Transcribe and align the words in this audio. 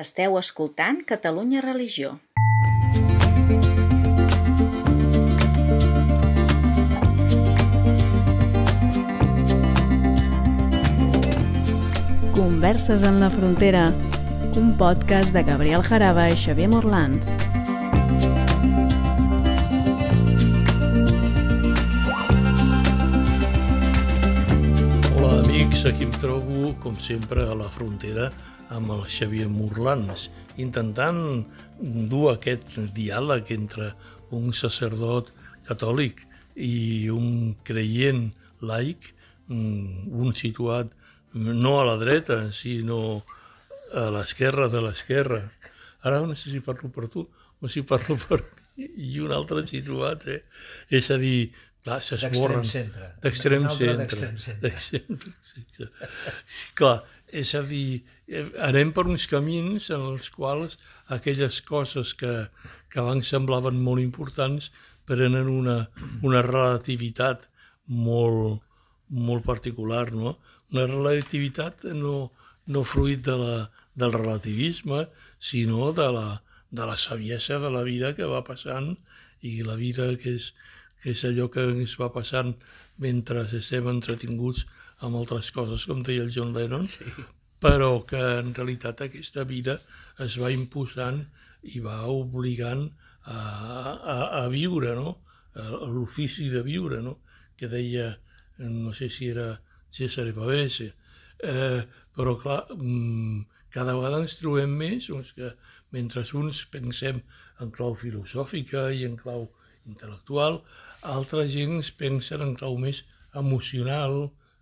Esteu 0.00 0.38
escoltant 0.38 1.02
Catalunya 1.04 1.60
Religió. 1.60 2.18
Converses 12.32 13.02
en 13.02 13.20
la 13.20 13.28
frontera, 13.28 13.92
un 14.56 14.78
podcast 14.78 15.34
de 15.34 15.42
Gabriel 15.42 15.82
Jaraba 15.82 16.30
i 16.30 16.38
Xavier 16.40 16.70
Morlans. 16.72 17.36
Hola 25.12 25.42
amics, 25.44 25.84
aquí 25.84 26.08
em 26.08 26.16
trobo, 26.16 26.61
com 26.82 26.96
sempre, 26.98 27.44
a 27.46 27.54
la 27.54 27.68
frontera 27.70 28.26
amb 28.74 28.90
el 28.90 29.04
Xavier 29.06 29.46
Morlans, 29.46 30.24
intentant 30.58 31.20
dur 32.10 32.32
aquest 32.32 32.74
diàleg 32.96 33.52
entre 33.54 33.92
un 34.34 34.50
sacerdot 34.56 35.30
catòlic 35.68 36.24
i 36.58 37.08
un 37.14 37.54
creient 37.62 38.24
laic, 38.66 39.12
mm, 39.46 40.10
un 40.10 40.34
situat 40.34 40.90
no 41.34 41.78
a 41.78 41.84
la 41.86 41.96
dreta, 42.02 42.50
sinó 42.50 43.22
a 43.94 44.08
l'esquerra 44.10 44.68
de 44.68 44.82
l'esquerra. 44.82 45.40
Ara 46.02 46.20
no 46.26 46.34
sé 46.34 46.50
si 46.50 46.60
parlo 46.60 46.90
per 46.90 47.08
tu 47.08 47.28
o 47.60 47.68
si 47.68 47.82
parlo 47.82 48.16
per 48.16 48.42
i 48.76 49.20
un 49.20 49.30
altre 49.30 49.66
situat, 49.66 50.26
eh? 50.26 50.42
És 50.90 51.10
a 51.10 51.18
dir, 51.20 51.52
clar, 51.84 51.98
s'esborren... 52.02 52.64
centre. 52.68 53.10
D'extrem 53.22 53.66
centre. 53.70 53.96
d'extrem 54.00 54.38
centre. 54.38 54.62
D'extrem 54.68 55.18
centre. 55.18 55.90
Sí, 56.46 56.70
clar, 56.78 56.96
és 57.32 57.54
a 57.58 57.62
dir, 57.66 58.02
anem 58.64 58.92
per 58.96 59.06
uns 59.08 59.26
camins 59.30 59.88
en 59.94 60.04
els 60.12 60.28
quals 60.34 60.76
aquelles 61.16 61.60
coses 61.68 62.12
que, 62.18 62.32
que 62.92 63.00
abans 63.00 63.28
semblaven 63.34 63.80
molt 63.82 64.02
importants 64.04 64.70
prenen 65.08 65.48
una, 65.50 65.78
una 66.22 66.42
relativitat 66.46 67.48
molt, 67.86 68.62
molt 69.08 69.44
particular, 69.44 70.10
no? 70.14 70.36
Una 70.72 70.86
relativitat 70.88 71.84
no, 71.96 72.30
no 72.66 72.84
fruit 72.88 73.24
de 73.26 73.36
la, 73.36 73.56
del 73.94 74.12
relativisme, 74.12 75.06
sinó 75.38 75.90
de 75.92 76.08
la, 76.12 76.42
de 76.70 76.86
la 76.86 76.96
saviesa 76.96 77.58
de 77.58 77.70
la 77.70 77.82
vida 77.82 78.14
que 78.16 78.28
va 78.28 78.44
passant 78.46 78.94
i 79.42 79.60
la 79.66 79.76
vida 79.76 80.06
que 80.16 80.36
és, 80.38 80.52
que 81.02 81.12
és 81.12 81.24
allò 81.26 81.48
que 81.50 81.64
ens 81.74 81.96
va 81.98 82.12
passant 82.14 82.54
mentre 83.02 83.42
estem 83.58 83.88
entretinguts 83.90 84.64
amb 85.02 85.18
altres 85.18 85.50
coses, 85.54 85.86
com 85.90 86.02
deia 86.06 86.22
el 86.22 86.30
John 86.34 86.52
Lennon, 86.54 86.86
sí. 86.90 87.10
però 87.62 88.04
que 88.06 88.20
en 88.38 88.52
realitat 88.54 89.02
aquesta 89.06 89.44
vida 89.48 89.80
es 90.22 90.38
va 90.38 90.52
imposant 90.54 91.24
i 91.74 91.82
va 91.82 92.04
obligant 92.10 92.88
a, 93.24 93.36
a, 93.36 94.16
a 94.42 94.48
viure, 94.50 94.94
no? 94.98 95.18
l'ofici 95.52 96.48
de 96.48 96.62
viure, 96.64 97.02
no? 97.04 97.18
que 97.58 97.68
deia, 97.68 98.08
no 98.62 98.94
sé 98.96 99.10
si 99.12 99.28
era 99.30 99.50
Cesare 99.92 100.32
Pavese, 100.32 100.92
eh, 101.42 101.82
però 102.16 102.36
clar, 102.40 102.62
mm, 102.74 103.42
cada 103.74 103.94
vegada 103.98 104.22
ens 104.22 104.38
trobem 104.40 104.72
més 104.78 105.10
doncs, 105.10 105.34
que 105.36 105.50
mentre 105.92 106.24
uns 106.38 106.64
pensem 106.72 107.20
en 107.60 107.74
clau 107.74 107.94
filosòfica 107.98 108.88
i 108.94 109.04
en 109.08 109.18
clau 109.20 109.50
intel·lectual, 109.88 110.62
altra 111.02 111.46
gent 111.50 111.78
es 111.80 111.92
pensa 111.98 112.38
en 112.40 112.54
clau 112.58 112.76
més 112.78 113.02
emocional 113.38 114.18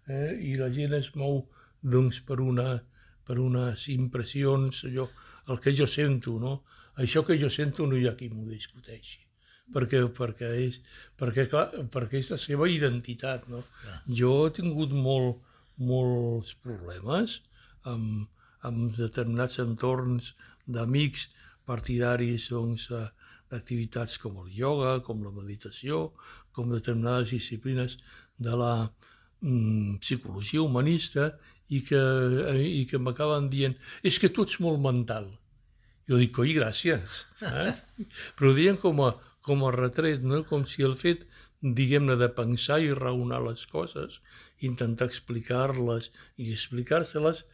eh, 0.08 0.36
i 0.40 0.54
la 0.58 0.70
gent 0.74 0.94
es 0.96 1.10
mou 1.14 1.42
doncs, 1.80 2.20
per, 2.26 2.40
una, 2.40 2.76
per 3.26 3.38
unes 3.40 3.88
impressions, 3.92 4.84
allò, 4.88 5.08
el 5.48 5.60
que 5.60 5.74
jo 5.76 5.88
sento, 5.88 6.38
no? 6.40 6.60
Això 7.00 7.24
que 7.24 7.38
jo 7.40 7.48
sento 7.50 7.86
no 7.88 7.96
hi 7.96 8.06
ha 8.08 8.16
qui 8.16 8.28
m'ho 8.28 8.44
discuteixi 8.48 9.30
perquè, 9.74 10.02
perquè, 10.14 10.50
és, 10.66 10.80
perquè, 11.18 11.46
clar, 11.50 11.68
perquè 11.94 12.20
és 12.20 12.30
la 12.34 12.38
seva 12.42 12.68
identitat. 12.70 13.46
No? 13.50 13.62
Jo 14.20 14.32
he 14.46 14.54
tingut 14.58 14.94
molt, 14.96 15.40
molts 15.80 16.56
problemes 16.64 17.38
amb, 17.88 18.26
amb 18.66 18.96
determinats 18.96 19.60
entorns 19.62 20.34
d'amics 20.66 21.28
partidaris 21.68 22.50
doncs, 22.52 22.88
d'activitats 23.50 24.18
com 24.22 24.36
el 24.42 24.50
ioga, 24.54 24.98
com 25.06 25.22
la 25.24 25.32
meditació, 25.34 26.10
com 26.52 26.70
determinades 26.70 27.32
disciplines 27.34 27.96
de 28.38 28.56
la 28.56 28.74
mm, 29.40 29.98
psicologia 30.02 30.62
humanista 30.62 31.32
i 31.70 31.82
que, 31.86 32.00
eh, 32.54 32.64
i 32.82 32.86
que 32.90 32.98
m'acaben 32.98 33.48
dient 33.52 33.76
és 34.02 34.18
que 34.18 34.30
tu 34.32 34.46
ets 34.46 34.58
molt 34.64 34.80
mental. 34.82 35.28
Jo 36.10 36.18
dic, 36.18 36.32
coi, 36.34 36.54
gràcies. 36.56 37.20
Eh? 37.46 37.72
Però 38.36 38.50
ho 38.50 38.56
diuen 38.56 38.80
com 38.80 39.04
a, 39.06 39.12
com 39.46 39.62
a 39.64 39.70
retret, 39.74 40.24
no? 40.26 40.42
com 40.48 40.66
si 40.66 40.82
el 40.86 40.96
fet, 40.98 41.22
diguem-ne, 41.62 42.16
de 42.18 42.30
pensar 42.34 42.80
i 42.82 42.90
raonar 42.96 43.42
les 43.44 43.66
coses, 43.70 44.18
intentar 44.66 45.06
explicar-les 45.10 46.10
i 46.40 46.50
explicar-se-les, 46.54 47.44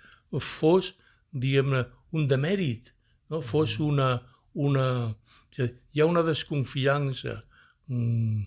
fos, 0.40 0.92
diguem-ne, 1.32 1.84
un 2.16 2.26
demèrit, 2.30 2.94
no? 3.30 3.42
fos 3.44 3.78
una, 3.82 4.16
una... 4.54 4.88
Hi 5.56 6.02
ha 6.02 6.08
una 6.08 6.20
desconfiança 6.24 7.38
mm, 7.88 8.42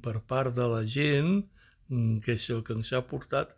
per 0.00 0.20
part 0.28 0.54
de 0.56 0.66
la 0.68 0.82
gent, 0.86 1.42
mm, 1.88 2.20
que 2.24 2.36
és 2.38 2.48
el 2.54 2.62
que 2.66 2.76
ens 2.78 2.92
ha 2.92 3.02
portat 3.08 3.54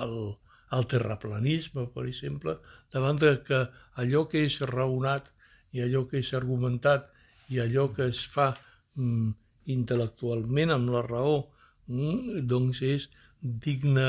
al, 0.00 0.36
al 0.74 0.86
terraplanisme, 0.90 1.86
per 1.94 2.06
exemple, 2.10 2.58
davant 2.92 3.20
de 3.20 3.36
que 3.46 3.64
allò 4.02 4.24
que 4.30 4.44
és 4.48 4.60
raonat 4.70 5.30
i 5.72 5.82
allò 5.84 6.04
que 6.10 6.20
és 6.22 6.32
argumentat 6.36 7.10
i 7.50 7.60
allò 7.62 7.88
que 7.94 8.08
es 8.10 8.24
fa 8.30 8.52
mm, 8.96 9.30
intel·lectualment 9.74 10.74
amb 10.74 10.92
la 10.94 11.02
raó, 11.06 11.36
mm, 11.88 12.44
doncs 12.50 12.82
és 12.86 13.08
digne, 13.40 14.08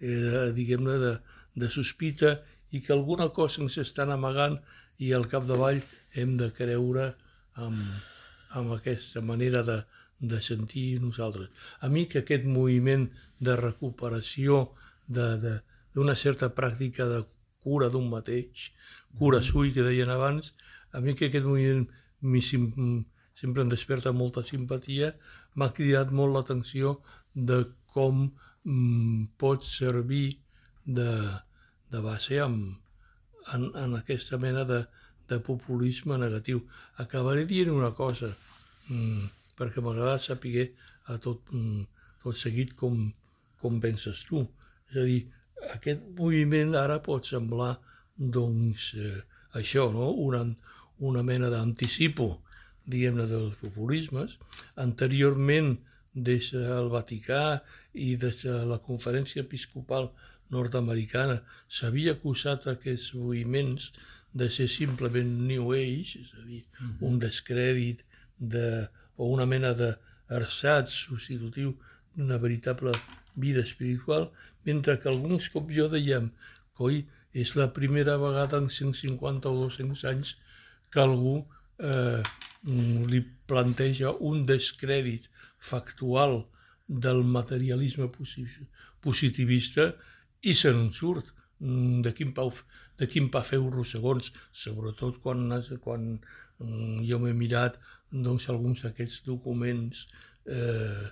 eh, 0.00 0.50
diguem-ne, 0.56 0.98
de, 1.04 1.14
de 1.54 1.68
sospita 1.68 2.38
i 2.70 2.80
que 2.80 2.94
alguna 2.94 3.28
cosa 3.34 3.62
ens 3.64 3.76
estan 3.82 4.12
amagant 4.14 4.58
i 4.98 5.12
al 5.16 5.26
capdavall 5.28 5.80
hem 6.14 6.36
de 6.40 6.50
creure 6.54 7.10
amb, 7.58 7.80
amb 8.56 8.74
aquesta 8.76 9.22
manera 9.22 9.62
de, 9.66 9.80
de 10.20 10.40
sentir 10.44 11.00
nosaltres. 11.00 11.50
A 11.80 11.88
mi 11.88 12.06
que 12.06 12.22
aquest 12.22 12.44
moviment 12.44 13.08
de 13.40 13.56
recuperació 13.56 14.68
d'una 15.08 16.14
certa 16.14 16.50
pràctica 16.54 17.08
de 17.08 17.24
cura 17.60 17.88
d'un 17.92 18.08
mateix, 18.12 18.70
cura 19.18 19.42
sui 19.42 19.72
que 19.72 19.84
deien 19.84 20.12
abans, 20.12 20.52
a 20.92 21.00
mi 21.00 21.14
que 21.14 21.28
aquest 21.28 21.46
moviment 21.46 21.88
mi 22.20 22.42
sim, 22.44 22.68
sempre 23.34 23.64
em 23.64 23.72
desperta 23.72 24.12
molta 24.12 24.44
simpatia, 24.44 25.14
m'ha 25.56 25.72
cridat 25.76 26.12
molt 26.12 26.36
l'atenció 26.36 26.98
de 27.34 27.64
com 27.94 28.28
mm, 28.28 29.36
pot 29.40 29.64
servir 29.64 30.38
de, 30.84 31.10
de 31.90 32.00
base 32.04 32.40
amb, 32.44 32.76
en, 33.54 33.66
en 33.74 33.96
aquesta 33.98 34.38
mena 34.38 34.64
de, 34.68 34.84
de 35.28 35.40
populisme 35.40 36.18
negatiu. 36.20 36.62
Acabaré 37.02 37.46
dient 37.48 37.72
una 37.72 37.92
cosa, 37.96 38.30
mm, 38.88 39.28
perquè 39.60 39.84
m'agrada 39.84 40.18
saber 40.24 40.70
a 41.12 41.18
tot, 41.20 41.52
mm, 41.52 41.84
tot 42.24 42.36
seguit 42.36 42.72
com, 42.80 43.10
com 43.60 43.80
penses 43.80 44.24
tu. 44.28 44.46
És 44.90 44.96
a 44.96 45.04
dir, 45.04 45.20
aquest 45.76 46.02
moviment 46.18 46.74
ara 46.80 47.00
pot 47.04 47.28
semblar 47.28 47.74
doncs, 48.16 48.94
eh, 48.96 49.20
això, 49.60 49.90
no? 49.92 50.10
una, 50.26 50.44
una 50.98 51.22
mena 51.22 51.50
d'anticipo, 51.52 52.32
diguem-ne, 52.90 53.26
dels 53.28 53.56
populismes. 53.60 54.38
Anteriorment, 54.80 55.76
des 56.10 56.50
del 56.50 56.88
Vaticà 56.90 57.60
i 57.94 58.16
des 58.18 58.42
de 58.42 58.56
la 58.66 58.80
conferència 58.82 59.44
episcopal 59.44 60.08
nord-americana 60.50 61.36
s'havia 61.70 62.16
acusat 62.16 62.66
aquests 62.72 63.14
moviments 63.14 63.92
de 64.34 64.48
ser 64.50 64.66
simplement 64.70 65.30
New 65.46 65.72
Age, 65.74 66.18
és 66.22 66.32
a 66.34 66.42
dir, 66.46 66.62
uh 66.62 66.86
-huh. 66.86 67.06
un 67.08 67.18
descrèdit 67.18 68.04
de, 68.38 68.88
o 69.20 69.28
una 69.34 69.46
mena 69.52 69.72
d'ersat 69.76 70.88
substitutiu 70.88 71.74
d'una 72.16 72.38
veritable 72.40 72.94
vida 73.36 73.60
espiritual, 73.60 74.30
mentre 74.64 74.96
que 75.00 75.08
alguns 75.12 75.48
com 75.52 75.68
jo 75.68 75.88
dèiem 75.92 76.30
coi, 76.76 77.04
és 77.32 77.54
la 77.54 77.68
primera 77.76 78.16
vegada 78.18 78.58
en 78.58 78.68
150 78.72 79.50
o 79.50 79.58
200 79.68 80.04
anys 80.10 80.34
que 80.90 81.02
algú 81.02 81.36
eh, 81.78 82.22
li 83.12 83.20
planteja 83.50 84.16
un 84.30 84.42
descrèdit 84.46 85.28
factual 85.70 86.40
del 86.88 87.22
materialisme 87.22 88.08
positivista 89.00 89.92
i 90.42 90.54
se 90.54 90.72
n'en 90.74 90.90
surt. 90.96 91.36
De 91.60 92.10
quin, 92.16 92.30
pau, 92.32 92.48
de 92.96 93.06
quin 93.06 93.26
pa 93.28 93.42
feu 93.44 93.66
rossegons, 93.68 94.30
sobretot 94.56 95.18
quan, 95.20 95.50
quan 95.84 96.14
jo 96.60 97.18
m'he 97.22 97.32
mirat 97.36 97.78
doncs, 98.10 98.48
alguns 98.50 98.82
d'aquests 98.84 99.24
documents 99.26 100.04
eh, 100.46 101.08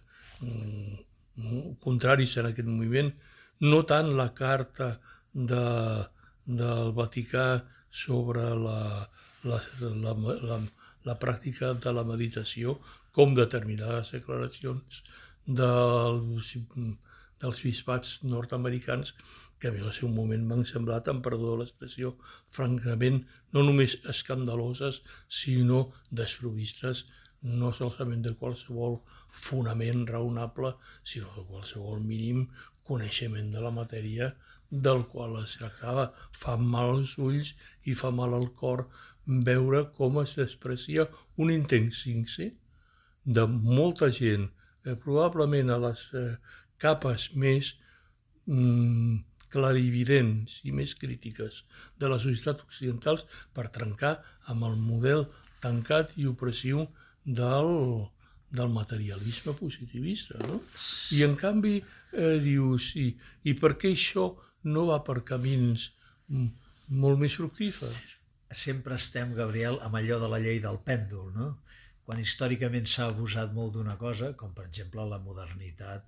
contraris 1.84 2.36
en 2.40 2.50
aquest 2.50 2.68
moviment, 2.68 3.10
no 3.60 3.82
tant 3.86 4.10
la 4.18 4.28
carta 4.34 4.90
de, 5.32 5.64
del 6.44 6.92
Vaticà 6.96 7.46
sobre 7.90 8.44
la, 8.64 9.08
la, 9.44 9.60
la, 9.80 10.14
la, 10.50 10.60
la 11.06 11.16
pràctica 11.22 11.72
de 11.74 11.94
la 11.94 12.04
meditació, 12.04 12.78
com 13.14 13.34
determinades 13.34 14.12
declaracions 14.14 15.02
dels, 15.46 16.54
dels 17.42 17.62
bispats 17.66 18.18
nord-americans 18.22 19.14
que 19.58 19.70
mi 19.74 19.82
al 19.82 19.92
seu 19.94 20.10
moment 20.14 20.44
m'han 20.46 20.64
semblat, 20.66 21.08
en 21.10 21.22
perdó 21.22 21.52
de 21.52 21.62
l'expressió, 21.62 22.12
francament 22.54 23.24
no 23.54 23.64
només 23.66 23.96
escandaloses, 24.12 25.00
sinó 25.40 25.88
desprovistes 26.10 27.04
no 27.42 27.72
solament 27.74 28.22
de 28.26 28.34
qualsevol 28.38 29.00
fonament 29.30 30.06
raonable, 30.10 30.74
sinó 31.02 31.30
de 31.36 31.46
qualsevol 31.50 32.00
mínim 32.02 32.46
coneixement 32.86 33.50
de 33.54 33.62
la 33.62 33.74
matèria 33.74 34.32
del 34.70 35.04
qual 35.10 35.38
es 35.42 35.56
tractava. 35.58 36.08
Fa 36.32 36.56
mal 36.56 36.94
als 36.96 37.16
ulls 37.18 37.54
i 37.84 37.94
fa 37.94 38.10
mal 38.14 38.34
al 38.34 38.50
cor 38.62 38.86
veure 39.26 39.84
com 39.96 40.22
es 40.22 40.34
desprecia 40.38 41.08
un 41.36 41.52
intent 41.52 41.90
sincer 41.92 42.52
de 43.24 43.44
molta 43.46 44.08
gent, 44.10 44.48
eh, 44.84 44.94
probablement 44.96 45.70
a 45.70 45.78
les 45.82 46.04
eh, 46.16 46.36
capes 46.82 47.30
més 47.34 47.74
mm, 48.46 49.18
clarividents 49.52 50.60
i 50.68 50.72
més 50.76 50.94
crítiques 50.98 51.62
de 52.00 52.10
la 52.10 52.18
societat 52.20 52.62
occidentals 52.66 53.24
per 53.56 53.68
trencar 53.74 54.18
amb 54.52 54.66
el 54.68 54.76
model 54.80 55.26
tancat 55.64 56.12
i 56.20 56.28
opressiu 56.30 56.84
del, 57.24 57.70
del 58.50 58.70
materialisme 58.72 59.54
positivista. 59.58 60.38
No? 60.44 60.60
I 61.16 61.24
en 61.26 61.36
canvi 61.40 61.78
eh, 61.80 62.36
dius, 62.44 62.92
i, 62.96 63.10
i 63.48 63.56
per 63.58 63.74
què 63.80 63.92
això 63.96 64.30
no 64.68 64.86
va 64.90 65.00
per 65.06 65.22
camins 65.26 65.90
mm, 66.28 66.48
molt 67.00 67.20
més 67.20 67.38
fructífers? 67.40 67.98
Sempre 68.48 68.96
estem, 68.96 69.34
Gabriel, 69.36 69.80
amb 69.84 69.98
allò 69.98 70.20
de 70.22 70.28
la 70.32 70.40
llei 70.40 70.60
del 70.64 70.78
pèndol, 70.84 71.32
no? 71.34 71.48
Quan 72.08 72.20
històricament 72.22 72.86
s'ha 72.88 73.10
abusat 73.10 73.50
molt 73.52 73.74
d'una 73.74 73.98
cosa, 74.00 74.30
com 74.32 74.54
per 74.56 74.64
exemple 74.64 75.04
la 75.04 75.18
modernitat 75.20 76.06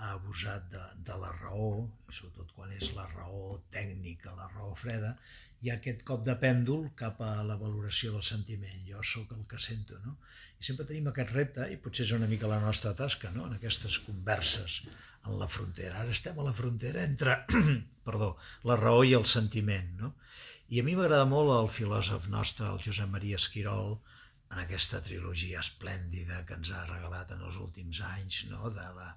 ha 0.00 0.12
abusat 0.16 0.68
de, 0.72 0.82
de 1.06 1.16
la 1.20 1.30
raó, 1.36 1.88
sobretot 2.08 2.52
quan 2.56 2.72
és 2.74 2.92
la 2.96 3.06
raó 3.12 3.58
tècnica, 3.70 4.34
la 4.36 4.48
raó 4.54 4.72
freda, 4.78 5.16
hi 5.62 5.70
ha 5.70 5.76
aquest 5.78 6.02
cop 6.06 6.24
de 6.26 6.34
pèndol 6.42 6.88
cap 6.98 7.20
a 7.22 7.34
la 7.46 7.56
valoració 7.60 8.12
del 8.16 8.24
sentiment. 8.26 8.80
Jo 8.88 9.02
sóc 9.06 9.30
el 9.36 9.44
que 9.50 9.60
sento, 9.62 9.98
no? 10.02 10.16
I 10.58 10.66
sempre 10.66 10.86
tenim 10.88 11.06
aquest 11.10 11.30
repte, 11.34 11.68
i 11.70 11.78
potser 11.84 12.06
és 12.06 12.14
una 12.16 12.28
mica 12.30 12.50
la 12.50 12.60
nostra 12.62 12.94
tasca, 12.98 13.30
no? 13.34 13.46
en 13.46 13.56
aquestes 13.56 13.98
converses 14.06 14.80
en 15.26 15.38
la 15.38 15.48
frontera. 15.50 16.00
Ara 16.02 16.14
estem 16.14 16.38
a 16.38 16.46
la 16.46 16.54
frontera 16.54 17.02
entre 17.06 17.36
perdó, 18.06 18.36
la 18.66 18.78
raó 18.78 19.04
i 19.06 19.14
el 19.18 19.26
sentiment. 19.30 19.92
No? 20.00 20.14
I 20.70 20.80
a 20.80 20.86
mi 20.86 20.96
m'agrada 20.98 21.26
molt 21.30 21.54
el 21.56 21.70
filòsof 21.70 22.28
nostre, 22.32 22.70
el 22.70 22.82
Josep 22.82 23.10
Maria 23.10 23.38
Esquirol, 23.38 23.96
en 24.52 24.62
aquesta 24.62 25.00
trilogia 25.02 25.62
esplèndida 25.62 26.42
que 26.46 26.58
ens 26.58 26.72
ha 26.74 26.82
regalat 26.88 27.32
en 27.34 27.42
els 27.46 27.58
últims 27.62 28.02
anys, 28.12 28.44
no? 28.50 28.70
de 28.74 28.86
la, 28.98 29.12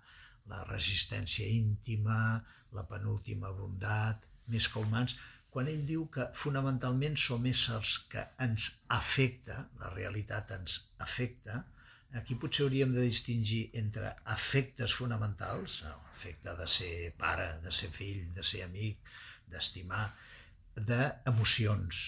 la 0.52 0.64
resistència 0.70 1.48
íntima, 1.50 2.42
la 2.76 2.84
penúltima 2.90 3.52
bondat, 3.56 4.26
més 4.52 4.68
que 4.70 4.82
humans, 4.82 5.16
quan 5.50 5.70
ell 5.72 5.86
diu 5.88 6.10
que 6.12 6.28
fonamentalment 6.36 7.16
som 7.18 7.46
éssers 7.48 7.98
que 8.12 8.26
ens 8.44 8.68
afecta, 8.92 9.62
la 9.80 9.94
realitat 9.94 10.52
ens 10.58 10.82
afecta, 11.06 11.62
aquí 12.20 12.36
potser 12.40 12.66
hauríem 12.66 12.92
de 12.96 13.04
distingir 13.04 13.62
entre 13.80 14.12
afectes 14.32 14.94
fonamentals, 14.96 15.82
afecte 16.12 16.54
de 16.60 16.68
ser 16.68 17.14
pare, 17.20 17.48
de 17.64 17.72
ser 17.76 17.90
fill, 17.92 18.28
de 18.36 18.44
ser 18.44 18.64
amic, 18.68 19.12
d'estimar, 19.52 20.06
d'emocions 20.76 22.04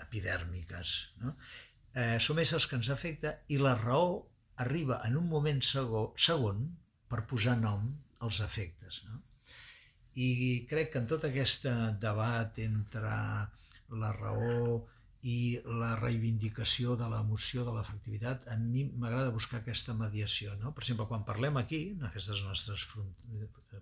epidèrmiques. 0.00 0.96
No? 1.22 1.36
Eh, 1.96 2.16
som 2.20 2.40
éssers 2.40 2.66
que 2.68 2.76
ens 2.80 2.90
afecta 2.92 3.32
i 3.52 3.60
la 3.60 3.74
raó 3.78 4.26
arriba 4.64 5.00
en 5.04 5.16
un 5.20 5.28
moment 5.28 5.62
segon 5.64 6.68
per 7.10 7.24
posar 7.30 7.56
nom 7.60 7.86
als 8.26 8.40
efectes. 8.44 9.04
No? 9.06 9.20
I 10.16 10.66
crec 10.70 10.92
que 10.92 11.02
en 11.02 11.08
tot 11.10 11.26
aquest 11.28 11.66
debat 12.02 12.58
entre 12.64 13.16
la 14.02 14.12
raó 14.16 14.84
i 15.26 15.58
la 15.66 15.94
reivindicació 15.98 16.94
de 16.98 17.08
l'emoció, 17.10 17.64
de 17.66 17.72
l'efectivitat, 17.74 18.46
a 18.52 18.56
mi 18.60 18.84
m'agrada 19.00 19.34
buscar 19.34 19.60
aquesta 19.60 19.94
mediació. 19.98 20.54
No? 20.60 20.72
Per 20.72 20.84
exemple, 20.84 21.08
quan 21.10 21.26
parlem 21.26 21.58
aquí, 21.60 21.80
en 21.96 22.06
aquestes 22.08 22.44
nostres 22.46 22.86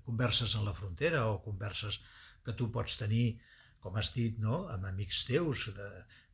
converses 0.06 0.54
en 0.56 0.64
la 0.64 0.76
frontera 0.76 1.26
o 1.28 1.42
converses 1.44 2.00
que 2.44 2.54
tu 2.56 2.70
pots 2.72 2.96
tenir, 3.00 3.38
com 3.84 3.96
has 4.00 4.14
dit, 4.16 4.38
no? 4.40 4.64
amb 4.72 4.88
amics 4.88 5.24
teus, 5.28 5.66
de, 5.76 5.88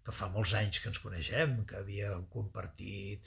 que 0.07 0.15
fa 0.15 0.31
molts 0.33 0.55
anys 0.59 0.81
que 0.81 0.91
ens 0.93 1.03
coneixem, 1.03 1.59
que 1.67 1.81
havíem 1.81 2.25
compartit 2.33 3.27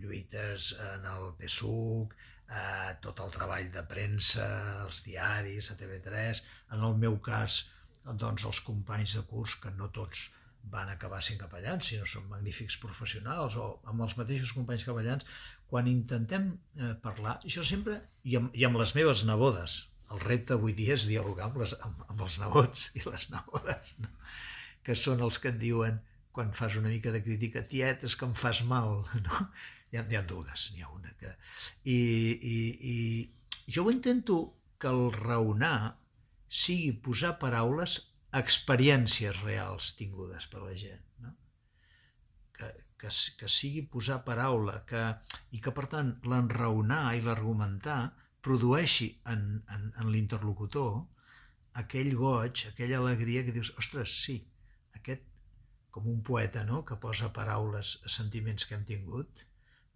lluites 0.00 0.72
en 0.90 1.06
el 1.12 1.30
PSUC, 1.38 2.16
eh, 2.50 2.96
tot 3.04 3.22
el 3.24 3.30
treball 3.34 3.70
de 3.72 3.84
premsa, 3.86 4.48
els 4.84 5.04
diaris, 5.06 5.70
a 5.70 5.78
TV3, 5.78 6.42
en 6.76 6.84
el 6.88 6.98
meu 6.98 7.18
cas, 7.24 7.62
doncs 8.04 8.46
els 8.48 8.60
companys 8.66 9.16
de 9.18 9.24
curs, 9.30 9.56
que 9.62 9.72
no 9.76 9.90
tots 9.94 10.28
van 10.70 10.90
acabar 10.92 11.22
sent 11.24 11.38
capellans, 11.40 11.86
sinó 11.88 12.06
són 12.06 12.26
magnífics 12.28 12.76
professionals, 12.82 13.56
o 13.56 13.80
amb 13.88 14.04
els 14.04 14.16
mateixos 14.18 14.52
companys 14.56 14.84
capellans, 14.84 15.24
quan 15.70 15.88
intentem 15.88 16.50
eh, 16.76 16.92
parlar, 17.04 17.38
això 17.46 17.64
sempre, 17.66 18.00
i 18.24 18.36
amb, 18.40 18.52
i 18.52 18.66
amb 18.66 18.80
les 18.82 18.94
meves 18.98 19.24
nebodes, 19.28 19.84
el 20.10 20.20
repte 20.24 20.56
avui 20.56 20.74
dia 20.74 20.96
és 20.98 21.06
dialogar 21.06 21.48
amb, 21.48 21.60
les, 21.62 21.76
amb, 21.86 22.04
amb 22.08 22.22
els 22.26 22.38
nebots 22.42 22.88
i 22.98 23.04
les 23.06 23.28
nebodes, 23.32 23.94
no? 24.02 24.10
que 24.84 24.96
són 24.98 25.22
els 25.22 25.38
que 25.38 25.52
et 25.52 25.60
diuen, 25.60 26.00
quan 26.34 26.52
fas 26.56 26.76
una 26.78 26.90
mica 26.90 27.12
de 27.14 27.22
crítica, 27.22 27.62
tiet, 27.66 28.04
és 28.06 28.16
que 28.16 28.26
em 28.26 28.34
fas 28.38 28.64
mal, 28.66 29.04
no? 29.26 29.46
Hi 29.90 29.98
ha, 29.98 30.04
ha 30.18 30.22
dues, 30.22 30.70
n'hi 30.74 30.84
ha 30.84 30.90
una 30.94 31.12
que... 31.18 31.32
I, 31.84 31.98
i, 32.52 32.56
I 32.94 33.74
jo 33.74 33.84
ho 33.84 33.92
intento 33.92 34.38
que 34.80 34.90
el 34.90 35.10
raonar 35.12 35.96
sigui 36.62 36.92
posar 37.06 37.36
paraules 37.42 37.98
experiències 38.40 39.42
reals 39.42 39.94
tingudes 39.98 40.46
per 40.50 40.62
la 40.62 40.76
gent. 40.78 41.02
No? 41.24 41.34
Que, 42.56 42.70
que, 43.02 43.10
que 43.40 43.50
sigui 43.50 43.82
posar 43.82 44.20
paraula 44.26 44.80
que, 44.86 45.04
i 45.56 45.62
que, 45.62 45.74
per 45.74 45.86
tant, 45.92 46.14
l'enraonar 46.30 47.16
i 47.18 47.24
l'argumentar 47.26 48.00
produeixi 48.40 49.10
en, 49.28 49.60
en, 49.74 49.90
en 50.00 50.12
l'interlocutor 50.14 51.02
aquell 51.80 52.14
goig, 52.18 52.64
aquella 52.70 52.98
alegria 52.98 53.44
que 53.44 53.54
dius, 53.54 53.72
ostres, 53.78 54.14
sí, 54.24 54.40
aquest, 54.96 55.26
com 55.90 56.06
un 56.10 56.22
poeta 56.26 56.64
no? 56.64 56.84
que 56.86 56.98
posa 57.02 57.32
paraules 57.34 57.98
a 58.06 58.12
sentiments 58.12 58.66
que 58.66 58.76
hem 58.78 58.86
tingut, 58.86 59.44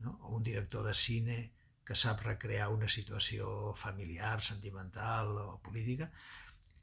no? 0.05 0.19
o 0.23 0.37
un 0.37 0.45
director 0.47 0.85
de 0.87 0.95
cine 0.95 1.39
que 1.85 1.97
sap 1.97 2.23
recrear 2.25 2.71
una 2.73 2.89
situació 2.89 3.75
familiar, 3.77 4.41
sentimental 4.43 5.35
o 5.41 5.61
política, 5.65 6.11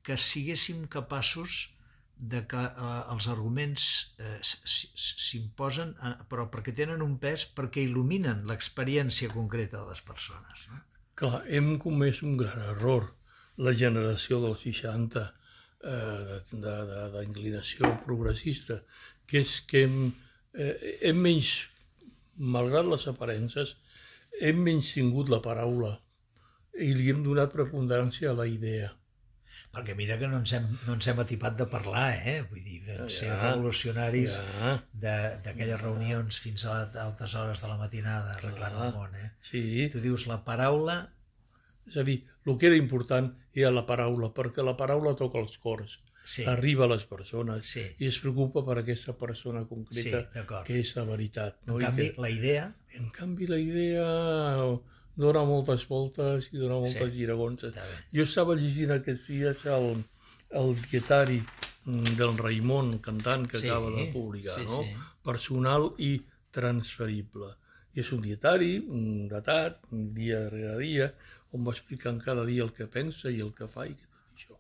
que 0.05 0.17
siguéssim 0.17 0.85
capaços 0.87 1.71
de 2.21 2.43
que 2.45 2.61
eh, 2.61 3.01
els 3.13 3.27
arguments 3.33 3.85
eh, 4.21 4.37
s'imposen, 4.45 5.95
eh, 5.97 6.13
però 6.29 6.45
perquè 6.53 6.73
tenen 6.77 7.01
un 7.01 7.17
pes, 7.21 7.47
perquè 7.57 7.81
il·luminen 7.87 8.45
l'experiència 8.49 9.31
concreta 9.33 9.81
de 9.81 9.89
les 9.89 10.03
persones. 10.05 10.67
No? 10.69 10.81
Clar, 11.17 11.41
hem 11.49 11.73
comès 11.81 12.21
un 12.25 12.37
gran 12.37 12.61
error, 12.75 13.09
la 13.57 13.73
generació 13.77 14.39
dels 14.45 14.61
60 14.67 15.25
eh, 15.25 16.39
d'inclinació 17.17 17.89
progressista, 18.05 18.83
que 19.25 19.41
és 19.41 19.57
que 19.65 19.85
hem, 19.87 19.97
eh, 20.53 20.75
hem 21.09 21.21
menys 21.25 21.70
malgrat 22.37 22.87
les 22.87 23.07
aparences, 23.11 23.75
hem 24.39 24.63
menystingut 24.63 25.29
la 25.29 25.41
paraula 25.43 25.97
i 26.79 26.93
li 26.95 27.09
hem 27.11 27.23
donat 27.23 27.53
preponderància 27.53 28.31
a 28.31 28.37
la 28.37 28.47
idea. 28.47 28.89
Perquè 29.71 29.95
mira 29.95 30.17
que 30.19 30.27
no 30.27 30.39
ens 30.41 30.51
hem, 30.55 30.65
no 30.87 30.95
ens 30.97 31.07
hem 31.07 31.19
atipat 31.23 31.57
de 31.59 31.67
parlar, 31.71 32.09
eh? 32.27 32.41
Vull 32.47 32.63
dir, 32.63 32.81
vam 32.87 33.05
ja, 33.05 33.09
ser 33.15 33.31
revolucionaris 33.39 34.37
ja. 34.39 34.73
d'aquelles 35.03 35.79
reunions 35.79 36.39
fins 36.43 36.65
a 36.67 36.81
altes 37.03 37.35
hores 37.39 37.63
de 37.63 37.71
la 37.71 37.79
matinada 37.79 38.35
arreglant 38.35 38.77
ja. 38.77 38.87
el 38.87 38.95
món, 38.95 39.15
eh? 39.15 39.31
Sí. 39.47 39.63
Tu 39.93 40.03
dius 40.03 40.27
la 40.31 40.41
paraula... 40.47 41.01
És 41.87 41.95
a 41.97 42.03
dir, 42.07 42.19
el 42.45 42.55
que 42.61 42.67
era 42.69 42.77
important 42.77 43.31
era 43.57 43.71
la 43.73 43.83
paraula, 43.87 44.29
perquè 44.35 44.63
la 44.63 44.75
paraula 44.79 45.15
toca 45.19 45.39
els 45.41 45.57
cors 45.59 45.97
sí. 46.31 46.45
arriba 46.47 46.85
a 46.85 46.91
les 46.93 47.03
persones 47.09 47.73
sí. 47.73 47.83
i 47.99 48.07
es 48.09 48.19
preocupa 48.23 48.63
per 48.67 48.79
aquesta 48.81 49.15
persona 49.19 49.65
concreta 49.69 50.23
sí, 50.27 50.45
que 50.67 50.79
és 50.79 50.95
la 50.97 51.05
veritat. 51.09 51.59
No? 51.67 51.79
En 51.79 51.87
canvi, 51.87 52.09
que, 52.11 52.23
la 52.23 52.31
idea... 52.31 52.65
En 52.97 53.09
canvi, 53.15 53.47
la 53.47 53.59
idea 53.61 54.07
dona 55.21 55.43
moltes 55.47 55.83
voltes 55.89 56.49
i 56.51 56.59
dona 56.59 56.79
moltes 56.81 57.11
sí. 57.11 57.17
giragonses. 57.19 57.77
Jo 58.15 58.27
estava 58.27 58.55
llegint 58.59 58.93
aquests 58.95 59.27
dies 59.29 59.65
el, 59.77 60.03
el 60.61 60.75
dietari 60.87 61.39
mm, 61.41 62.15
del 62.19 62.37
Raimon, 62.39 62.97
cantant 63.03 63.47
que 63.49 63.59
sí, 63.59 63.69
acaba 63.69 63.91
de 63.95 64.07
publicar, 64.13 64.59
sí, 64.59 64.67
no? 64.67 64.83
Sí. 64.83 65.09
Personal 65.25 65.91
i 65.99 66.13
transferible. 66.55 67.53
I 67.91 68.03
és 68.03 68.11
un 68.15 68.23
dietari 68.23 68.77
mm, 68.79 69.27
datat, 69.31 69.81
dia 70.15 70.45
rere 70.49 70.77
dia, 70.79 71.11
on 71.51 71.67
va 71.67 71.75
explicant 71.75 72.21
cada 72.23 72.45
dia 72.47 72.63
el 72.63 72.71
que 72.75 72.87
pensa 72.87 73.31
i 73.31 73.41
el 73.43 73.51
que 73.55 73.67
fa 73.71 73.87
i 73.87 73.95
tot 73.99 74.21
això. 74.31 74.55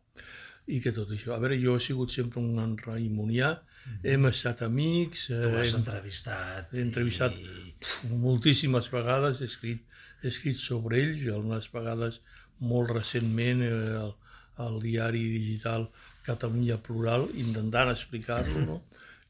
I 0.67 0.79
que 0.83 0.93
tot 0.95 1.09
això. 1.11 1.33
A 1.35 1.39
veure, 1.41 1.57
jo 1.59 1.75
he 1.77 1.83
sigut 1.83 2.13
sempre 2.13 2.39
un 2.39 2.77
raimonià, 2.77 3.51
mm 3.51 3.91
-hmm. 3.91 4.11
hem 4.13 4.25
estat 4.25 4.61
amics... 4.61 5.27
Tu 5.27 5.33
l'has 5.33 5.73
hem, 5.73 5.79
entrevistat. 5.79 6.73
he 6.73 6.81
entrevistat 6.81 7.33
I... 7.37 7.73
pf, 7.79 8.11
moltíssimes 8.11 8.91
vegades, 8.91 9.41
he 9.41 9.45
escrit, 9.45 9.81
he 10.21 10.27
escrit 10.27 10.55
sobre 10.55 11.01
ells, 11.01 11.27
algunes 11.27 11.71
vegades 11.73 12.21
molt 12.59 12.91
recentment 12.91 13.61
eh, 13.61 13.97
al, 14.03 14.13
al 14.57 14.79
diari 14.81 15.23
digital 15.39 15.89
Catalunya 16.25 16.77
Plural, 16.77 17.27
intentant 17.35 17.89
explicar-lo, 17.89 18.65
no? 18.65 18.81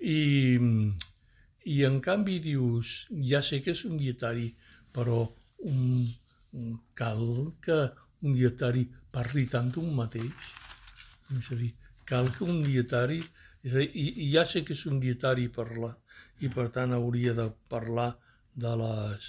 I, 0.01 0.57
I 1.63 1.83
en 1.87 1.99
canvi 2.01 2.39
dius, 2.39 3.07
ja 3.31 3.41
sé 3.45 3.61
que 3.61 3.71
és 3.71 3.85
un 3.85 3.97
dietari, 3.97 4.49
però 4.91 5.23
un, 5.71 6.07
cal 6.93 7.53
que 7.61 7.77
un 8.25 8.33
dietari 8.35 8.87
parli 9.13 9.45
tant 9.49 9.69
d'un 9.71 9.93
mateix. 9.95 10.33
És 11.39 11.51
a 11.51 11.55
dir, 11.59 11.71
cal 12.05 12.31
que 12.35 12.43
un 12.47 12.63
dietari... 12.65 13.21
És 13.63 13.75
a 13.75 13.81
dir, 13.83 13.89
i, 13.93 14.05
I 14.25 14.31
ja 14.33 14.45
sé 14.49 14.63
que 14.65 14.73
és 14.73 14.85
un 14.89 14.99
dietari 14.99 15.47
parlar, 15.53 15.93
i 16.41 16.49
per 16.49 16.69
tant 16.73 16.95
hauria 16.95 17.35
de 17.37 17.45
parlar 17.69 18.09
de 18.57 18.71
les, 18.79 19.27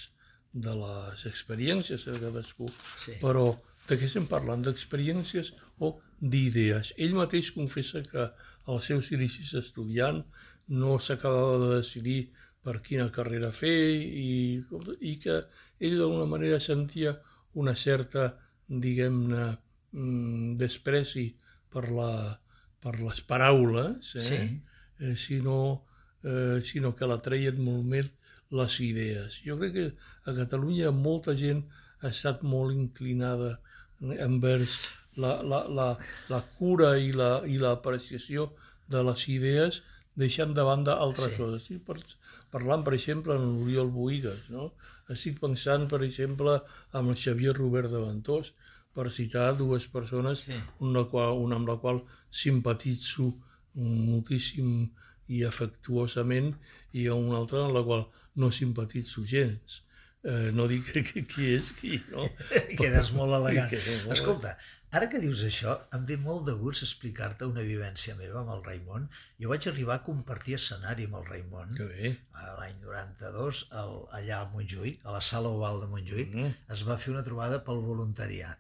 de 0.53 0.73
les 0.79 1.27
experiències 1.29 2.07
de 2.09 2.17
cadascú, 2.21 2.71
Sí. 3.05 3.19
però 3.21 3.51
de 3.89 3.99
què 3.99 4.07
estem 4.09 4.27
parlant? 4.31 4.63
D'experiències 4.65 5.53
o 5.85 5.99
d'idees? 6.21 6.95
Ell 6.97 7.13
mateix 7.19 7.51
confessa 7.53 8.03
que 8.07 8.29
als 8.71 8.89
seus 8.89 9.11
inicis 9.13 9.53
estudiant 9.59 10.23
no 10.69 10.97
s'acabava 11.03 11.59
de 11.59 11.71
decidir 11.81 12.31
per 12.63 12.79
quina 12.81 13.11
carrera 13.11 13.51
fer 13.53 13.75
i, 13.99 14.63
i 15.01 15.17
que 15.21 15.41
ell 15.83 15.99
d'alguna 15.99 16.29
manera 16.31 16.61
sentia 16.63 17.17
una 17.59 17.75
certa, 17.77 18.31
diguem-ne, 18.69 19.49
mm, 19.93 20.55
despreci 20.57 21.27
per, 21.73 21.89
la, 21.91 22.11
per 22.83 22.95
les 23.01 23.21
paraules, 23.29 24.13
eh? 24.17 24.25
Sí. 24.29 24.41
eh, 25.01 25.15
sinó, 25.17 25.59
eh, 26.25 26.61
sinó 26.63 26.95
que 26.95 27.09
la 27.11 27.19
treien 27.25 27.59
molt 27.65 27.85
més 27.95 28.11
les 28.53 28.79
idees. 28.85 29.39
Jo 29.47 29.57
crec 29.61 29.73
que 29.79 29.87
a 30.29 30.35
Catalunya 30.37 30.91
molta 30.93 31.33
gent 31.39 31.65
ha 32.03 32.11
estat 32.11 32.43
molt 32.45 32.75
inclinada 32.77 33.55
envers 34.21 34.89
la, 35.17 35.39
la, 35.43 35.63
la, 35.69 35.89
la 36.29 36.41
cura 36.59 36.97
i 36.99 37.13
la 37.17 37.43
i 37.49 37.59
l'apreciació 37.61 38.51
de 38.93 39.03
les 39.07 39.23
idees 39.33 39.83
deixant 40.19 40.53
de 40.57 40.65
banda 40.67 40.99
altres 41.01 41.33
Sí. 41.33 41.37
sí. 41.37 41.41
coses. 41.43 41.63
Estic 41.63 41.85
per, 41.87 41.97
parlant, 42.53 42.83
per 42.85 42.93
exemple, 42.99 43.37
amb 43.39 43.61
l'Oriol 43.63 43.89
Boigues, 43.95 44.43
no? 44.53 44.73
Estic 45.13 45.39
pensant, 45.41 45.87
per 45.89 46.03
exemple, 46.05 46.59
amb 46.93 47.13
el 47.13 47.17
Xavier 47.17 47.55
Robert 47.57 47.89
de 47.93 48.01
Ventós, 48.03 48.53
per 48.95 49.09
citar 49.11 49.53
dues 49.57 49.87
persones 49.89 50.45
Sí. 50.47 50.59
una, 50.81 51.05
qual, 51.09 51.33
una 51.41 51.57
amb 51.57 51.69
la 51.69 51.77
qual 51.81 52.03
simpatitzo 52.31 53.33
moltíssim 53.75 54.91
i 55.33 55.45
afectuosament 55.49 56.53
i 56.93 57.07
una 57.09 57.39
altra 57.41 57.65
amb 57.67 57.77
la 57.79 57.83
qual 57.87 58.05
no 58.37 58.51
simpatitzo 58.53 59.25
gens. 59.29 59.83
Eh, 60.23 60.51
no 60.55 60.69
dic 60.71 60.85
que, 60.93 61.03
que, 61.03 61.25
qui 61.27 61.49
és 61.57 61.73
qui, 61.75 61.97
no? 62.13 62.23
Quedes 62.79 63.11
molt 63.17 63.35
elegant. 63.41 63.73
Molt 64.05 64.13
Escolta, 64.15 64.53
ara 64.95 65.09
que 65.11 65.19
dius 65.23 65.43
això, 65.49 65.73
em 65.97 66.05
ve 66.07 66.17
molt 66.21 66.45
de 66.47 66.55
gust 66.61 66.85
explicar-te 66.87 67.49
una 67.49 67.65
vivència 67.67 68.15
meva 68.21 68.41
amb 68.45 68.53
el 68.55 68.63
Raimon. 68.69 69.09
Jo 69.43 69.51
vaig 69.51 69.67
arribar 69.73 69.97
a 69.99 70.05
compartir 70.07 70.55
escenari 70.61 71.09
amb 71.09 71.19
el 71.21 71.27
Raimon 71.27 71.75
l'any 72.61 72.77
92, 72.85 73.65
al, 73.83 73.97
allà 74.21 74.43
a 74.45 74.51
Montjuïc, 74.53 75.01
a 75.05 75.17
la 75.17 75.21
sala 75.33 75.51
oval 75.51 75.81
de 75.83 75.89
Montjuïc, 75.91 76.35
Mm. 76.37 76.53
es 76.77 76.85
va 76.87 76.97
fer 76.99 77.13
una 77.17 77.25
trobada 77.27 77.59
pel 77.67 77.81
voluntariat. 77.83 78.59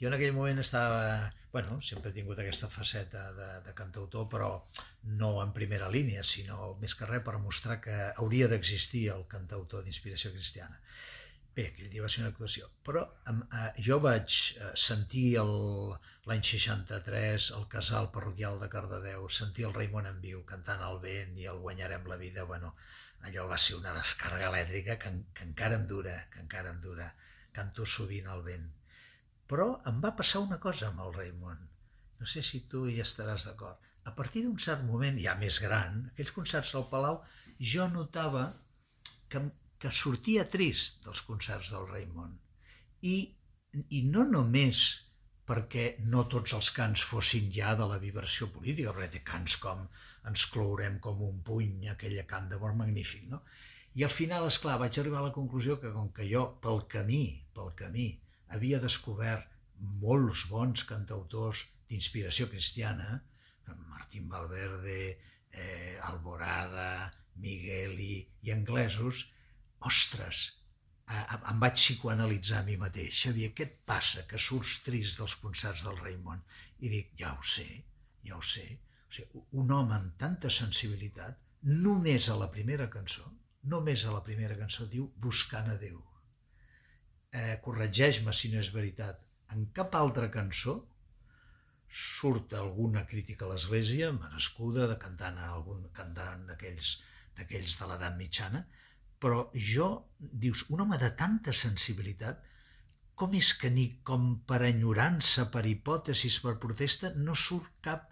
Jo 0.00 0.08
en 0.10 0.14
aquell 0.18 0.34
moment 0.36 0.60
estava... 0.62 1.32
Bueno, 1.56 1.78
sempre 1.80 2.10
he 2.10 2.14
tingut 2.16 2.38
aquesta 2.42 2.68
faceta 2.68 3.30
de, 3.32 3.46
de 3.64 3.72
cantautor, 3.76 4.26
però 4.28 4.48
no 5.20 5.30
en 5.42 5.54
primera 5.56 5.86
línia, 5.88 6.24
sinó 6.26 6.74
més 6.82 6.92
que 6.98 7.06
res 7.08 7.22
per 7.24 7.38
mostrar 7.40 7.78
que 7.80 7.94
hauria 8.20 8.48
d'existir 8.52 9.06
el 9.14 9.24
cantautor 9.32 9.86
d'inspiració 9.86 10.34
cristiana. 10.34 10.76
Bé, 11.56 11.70
aquell 11.70 11.88
dia 11.88 12.02
va 12.04 12.10
ser 12.12 12.20
una 12.26 12.28
actuació. 12.34 12.68
Però 12.84 13.06
eh, 13.32 13.70
jo 13.86 13.96
vaig 14.04 14.28
eh, 14.60 14.68
sentir 14.76 15.24
el- 15.40 15.94
l'any 16.28 16.44
63 16.44 17.48
el 17.56 17.64
casal 17.72 18.10
parroquial 18.12 18.60
de 18.60 18.68
Cardedeu, 18.68 19.24
sentir 19.32 19.64
el 19.70 19.72
Raimon 19.78 20.10
en 20.12 20.20
viu 20.20 20.44
cantant 20.44 20.84
al 20.84 21.00
vent 21.00 21.38
i 21.40 21.48
el 21.48 21.62
Guanyarem 21.64 22.04
la 22.12 22.20
vida, 22.20 22.44
bueno, 22.44 22.74
allò 23.24 23.46
va 23.48 23.56
ser 23.56 23.78
una 23.80 23.96
descàrrega 23.96 24.52
elèctrica 24.52 24.98
que, 25.00 25.14
que 25.32 25.48
encara 25.48 25.80
em 25.80 25.86
dura, 25.88 26.18
que 26.34 26.44
encara 26.44 26.74
em 26.76 26.82
dura. 26.84 27.14
Canto 27.56 27.86
sovint 27.88 28.28
al 28.28 28.44
vent. 28.44 28.68
Però 29.50 29.68
em 29.90 30.00
va 30.02 30.14
passar 30.18 30.42
una 30.44 30.58
cosa 30.62 30.90
amb 30.90 31.02
el 31.04 31.14
Raimon. 31.14 31.60
No 32.18 32.26
sé 32.26 32.42
si 32.42 32.64
tu 32.70 32.86
hi 32.90 32.98
estaràs 33.02 33.46
d'acord. 33.48 33.78
A 34.06 34.14
partir 34.18 34.44
d'un 34.44 34.58
cert 34.62 34.84
moment, 34.86 35.18
ja 35.22 35.34
més 35.38 35.58
gran, 35.62 36.04
aquells 36.12 36.34
concerts 36.34 36.74
al 36.78 36.86
Palau, 36.90 37.20
jo 37.72 37.86
notava 37.92 38.44
que, 39.30 39.42
que 39.78 39.92
sortia 39.92 40.46
trist 40.50 41.02
dels 41.06 41.22
concerts 41.26 41.72
del 41.74 41.88
Raimon. 41.90 42.36
I, 43.02 43.16
I 43.98 44.02
no 44.10 44.24
només 44.30 44.84
perquè 45.46 45.86
no 46.10 46.24
tots 46.30 46.56
els 46.58 46.72
cants 46.74 47.02
fossin 47.06 47.50
ja 47.54 47.74
de 47.78 47.86
la 47.86 48.00
vibració 48.02 48.48
política, 48.54 48.94
perquè 48.94 49.12
té 49.18 49.24
cants 49.26 49.58
com 49.62 49.86
Ens 50.26 50.46
clourem 50.50 50.98
com 51.02 51.20
un 51.22 51.36
puny, 51.46 51.86
aquella 51.92 52.24
cant 52.26 52.48
d'amor 52.50 52.72
magnífic, 52.78 53.28
no? 53.30 53.42
I 53.96 54.04
al 54.04 54.12
final, 54.12 54.46
és 54.50 54.58
clar, 54.60 54.74
vaig 54.80 54.98
arribar 54.98 55.20
a 55.22 55.28
la 55.28 55.34
conclusió 55.36 55.76
que 55.82 55.92
com 55.94 56.08
que 56.16 56.26
jo, 56.28 56.42
pel 56.64 56.82
camí, 56.90 57.20
pel 57.54 57.70
camí, 57.78 58.08
havia 58.54 58.80
descobert 58.82 59.48
molts 60.02 60.46
bons 60.50 60.84
cantautors 60.88 61.66
d'inspiració 61.88 62.48
cristiana, 62.50 63.22
Martín 64.06 64.28
Valverde, 64.28 65.18
eh, 65.50 65.98
Alborada, 66.02 67.12
Migueli 67.36 68.26
i 68.42 68.52
anglesos, 68.52 69.26
ostres, 69.80 70.42
eh, 71.08 71.24
em 71.50 71.60
vaig 71.60 71.74
psicoanalitzar 71.74 72.60
a 72.60 72.66
mi 72.68 72.76
mateix. 72.76 73.12
Xavier, 73.22 73.52
què 73.52 73.66
et 73.66 73.76
passa 73.84 74.26
que 74.30 74.38
surts 74.38 74.78
trist 74.86 75.18
dels 75.20 75.36
concerts 75.42 75.84
del 75.88 75.98
Raimon? 75.98 76.42
I 76.78 76.92
dic, 76.92 77.12
ja 77.18 77.34
ho 77.34 77.42
sé, 77.42 77.66
ja 78.22 78.36
ho 78.36 78.42
sé. 78.42 78.66
O 79.08 79.12
sigui, 79.18 79.42
un 79.60 79.72
home 79.72 79.94
amb 79.98 80.16
tanta 80.16 80.50
sensibilitat, 80.50 81.38
només 81.62 82.28
a 82.28 82.36
la 82.36 82.50
primera 82.50 82.88
cançó, 82.90 83.26
només 83.62 84.04
a 84.04 84.12
la 84.14 84.22
primera 84.22 84.56
cançó 84.56 84.86
diu 84.86 85.10
Buscant 85.16 85.68
a 85.72 85.76
Déu. 85.82 85.98
Eh, 87.36 87.56
corregeix-me 87.64 88.32
si 88.32 88.52
no 88.52 88.60
és 88.62 88.72
veritat. 88.72 89.20
En 89.52 89.66
cap 89.76 89.94
altra 89.98 90.30
cançó 90.32 90.78
surt 91.86 92.54
alguna 92.58 93.04
crítica 93.06 93.44
a 93.46 93.52
l'Església, 93.52 94.10
merescuda, 94.14 94.88
de 94.90 94.96
cantant 95.02 95.38
algun 95.38 95.84
cantant 95.94 96.48
d'aquells 96.48 96.96
d'aquells 97.36 97.76
de 97.78 97.86
l'edat 97.90 98.14
mitjana, 98.16 98.62
però 99.20 99.46
jo, 99.52 99.88
dius, 100.18 100.64
un 100.72 100.82
home 100.84 100.98
de 101.00 101.10
tanta 101.20 101.52
sensibilitat, 101.52 102.42
com 103.16 103.32
és 103.36 103.52
que 103.60 103.70
ni 103.72 103.86
com 104.04 104.28
per 104.48 104.62
enyorança, 104.68 105.46
per 105.52 105.64
hipòtesis, 105.68 106.38
per 106.44 106.56
protesta, 106.62 107.12
no 107.16 107.36
surt 107.36 107.72
cap, 107.84 108.10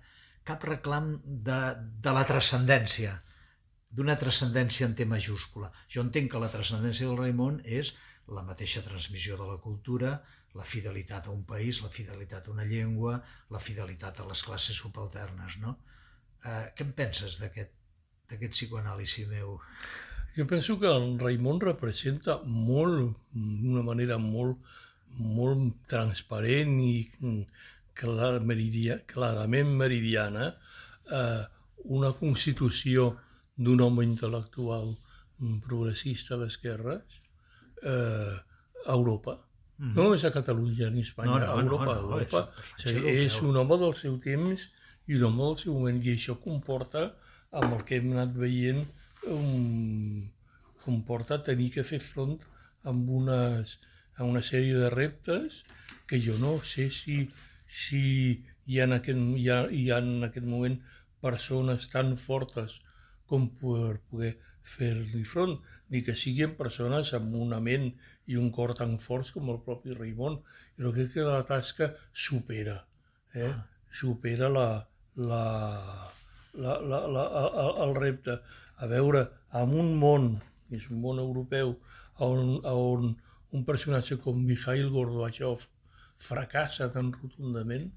cap 0.48 0.64
reclam 0.68 1.14
de, 1.24 1.60
de 2.04 2.14
la 2.16 2.24
transcendència, 2.28 3.18
d'una 3.94 4.16
transcendència 4.20 4.88
en 4.88 4.96
T 4.98 5.06
majúscula. 5.08 5.70
Jo 5.88 6.04
entenc 6.04 6.32
que 6.32 6.40
la 6.42 6.50
transcendència 6.52 7.08
del 7.08 7.20
Raimon 7.20 7.60
és 7.64 7.94
la 8.32 8.42
mateixa 8.42 8.82
transmissió 8.84 9.36
de 9.36 9.46
la 9.48 9.58
cultura, 9.60 10.14
la 10.54 10.64
fidelitat 10.64 11.26
a 11.26 11.34
un 11.34 11.42
país, 11.44 11.82
la 11.82 11.90
fidelitat 11.90 12.48
a 12.48 12.52
una 12.52 12.64
llengua, 12.64 13.18
la 13.50 13.60
fidelitat 13.60 14.20
a 14.20 14.28
les 14.28 14.42
classes 14.46 14.78
subalternes, 14.78 15.58
no? 15.60 15.76
Eh, 16.44 16.70
què 16.76 16.86
en 16.86 16.92
penses 16.96 17.40
d'aquest 17.42 18.54
psicoanàlisi 18.54 19.26
meu? 19.28 19.58
Jo 20.36 20.46
penso 20.50 20.78
que 20.78 20.90
el 20.90 21.18
Raimon 21.20 21.60
representa 21.62 22.40
molt, 22.44 23.18
d'una 23.34 23.84
manera 23.86 24.18
molt, 24.18 24.62
molt 25.18 25.84
transparent 25.90 26.78
i 26.82 26.94
mm, 27.20 27.42
clar, 27.94 28.38
meridia, 28.42 28.98
clarament 29.10 29.70
meridiana 29.78 30.48
eh, 31.10 31.44
una 31.84 32.14
constitució 32.18 33.12
d'un 33.54 33.82
home 33.84 34.06
intel·lectual 34.06 34.90
mm, 34.94 35.60
progressista 35.66 36.38
d'esquerres 36.40 37.20
eh, 37.84 38.36
a 38.86 38.92
Europa. 38.92 39.34
Mm 39.76 39.84
-hmm. 39.90 39.94
No 39.96 40.02
només 40.04 40.24
a 40.24 40.30
Catalunya 40.32 40.90
ni 40.90 41.00
a 41.00 41.02
Espanya, 41.02 41.30
No, 41.30 41.38
no, 41.38 41.52
a 41.52 41.60
Europa. 41.62 41.84
no, 41.84 41.90
a 41.90 41.94
no, 41.94 42.00
Europa. 42.18 42.50
és- 42.78 42.84
és 42.92 43.34
és 43.34 43.42
un 43.42 43.56
home 43.56 43.76
del 43.78 43.94
seu 43.94 44.18
temps 44.18 44.68
i 45.06 45.14
un 45.14 45.24
home 45.24 45.42
del 45.48 45.56
seu 45.58 45.72
moment. 45.74 46.04
I 46.04 46.10
això 46.16 46.38
comporta, 46.40 47.14
amb 47.52 47.72
el 47.74 47.84
que 47.84 47.96
hem 47.96 48.12
anat 48.12 48.32
veient, 48.34 48.86
um, 49.26 50.30
comporta 50.84 51.42
tenir 51.42 51.70
que 51.72 51.82
fer 51.84 52.00
front 52.00 52.38
amb 52.84 53.08
unes, 53.10 53.78
a 54.16 54.24
una 54.24 54.40
sèrie 54.42 54.74
de 54.74 54.90
reptes 54.90 55.64
que 56.06 56.20
jo 56.20 56.36
no 56.38 56.62
sé 56.62 56.90
si, 56.90 57.30
si 57.66 58.44
hi, 58.66 58.80
ha 58.80 58.84
en 58.84 58.92
aquest, 58.92 59.18
hi, 59.18 59.48
ha, 59.48 59.66
hi 59.70 59.90
ha 59.90 59.98
en 59.98 60.24
aquest 60.24 60.46
moment 60.46 60.78
persones 61.20 61.88
tan 61.88 62.16
fortes 62.16 62.80
com 63.26 63.48
per 63.58 64.00
poder 64.10 64.34
fer-li 64.62 65.24
front, 65.24 65.58
ni 65.90 66.02
que 66.02 66.14
siguin 66.16 66.54
persones 66.58 67.12
amb 67.16 67.34
una 67.36 67.60
ment 67.60 67.90
i 68.30 68.38
un 68.40 68.50
cor 68.54 68.74
tan 68.78 68.96
forts 69.02 69.32
com 69.34 69.50
el 69.52 69.60
propi 69.66 69.94
Raimon. 69.96 70.40
Jo 70.80 70.92
crec 70.96 71.12
que 71.16 71.26
la 71.26 71.44
tasca 71.48 71.90
supera, 72.12 72.78
eh? 73.34 73.52
supera 73.90 74.48
la, 74.48 74.68
la, 75.16 75.42
la, 76.54 76.78
la, 76.80 77.02
la, 77.16 77.24
el, 77.64 77.76
el 77.88 77.94
repte. 78.00 78.38
A 78.82 78.88
veure, 78.90 79.28
en 79.60 79.76
un 79.82 79.92
món, 80.00 80.32
que 80.68 80.80
és 80.80 80.88
un 80.90 81.02
món 81.04 81.20
europeu, 81.22 81.76
on, 82.24 82.58
on 82.70 83.12
un 83.54 83.62
personatge 83.68 84.18
com 84.22 84.40
Mikhail 84.48 84.90
Gorbachev 84.90 85.68
fracassa 86.24 86.88
tan 86.90 87.12
rotundament 87.14 87.90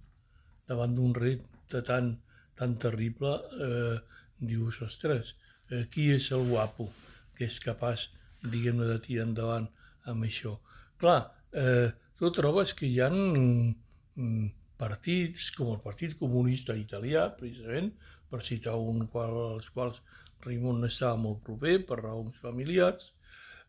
davant 0.70 0.94
d'un 0.94 1.16
repte 1.18 1.82
tan, 1.88 2.14
tan 2.60 2.78
terrible, 2.82 3.34
eh, 3.58 3.98
dius, 4.38 4.82
ostres, 4.86 5.34
eh, 5.72 5.86
qui 5.90 6.12
és 6.14 6.30
el 6.36 6.46
guapo 6.52 6.92
que 7.38 7.48
és 7.48 7.60
capaç, 7.64 8.08
diguem-ne, 8.44 8.88
de 8.90 9.00
tirar 9.04 9.28
endavant 9.30 9.68
amb 10.12 10.28
això? 10.28 10.58
Clar, 11.02 11.20
eh, 11.54 11.90
tu 12.18 12.32
trobes 12.34 12.74
que 12.78 12.88
hi 12.90 13.00
ha 13.02 13.10
mm, 13.14 14.48
partits, 14.78 15.50
com 15.58 15.74
el 15.74 15.82
Partit 15.84 16.16
Comunista 16.20 16.76
Italià, 16.78 17.28
precisament, 17.38 17.92
per 18.30 18.42
citar 18.46 18.76
un 18.78 19.06
qual, 19.12 19.36
als 19.56 19.70
quals 19.74 20.02
Raimon 20.46 20.86
estava 20.88 21.18
molt 21.20 21.44
proper 21.46 21.80
per 21.90 22.00
raons 22.02 22.40
familiars, 22.42 23.12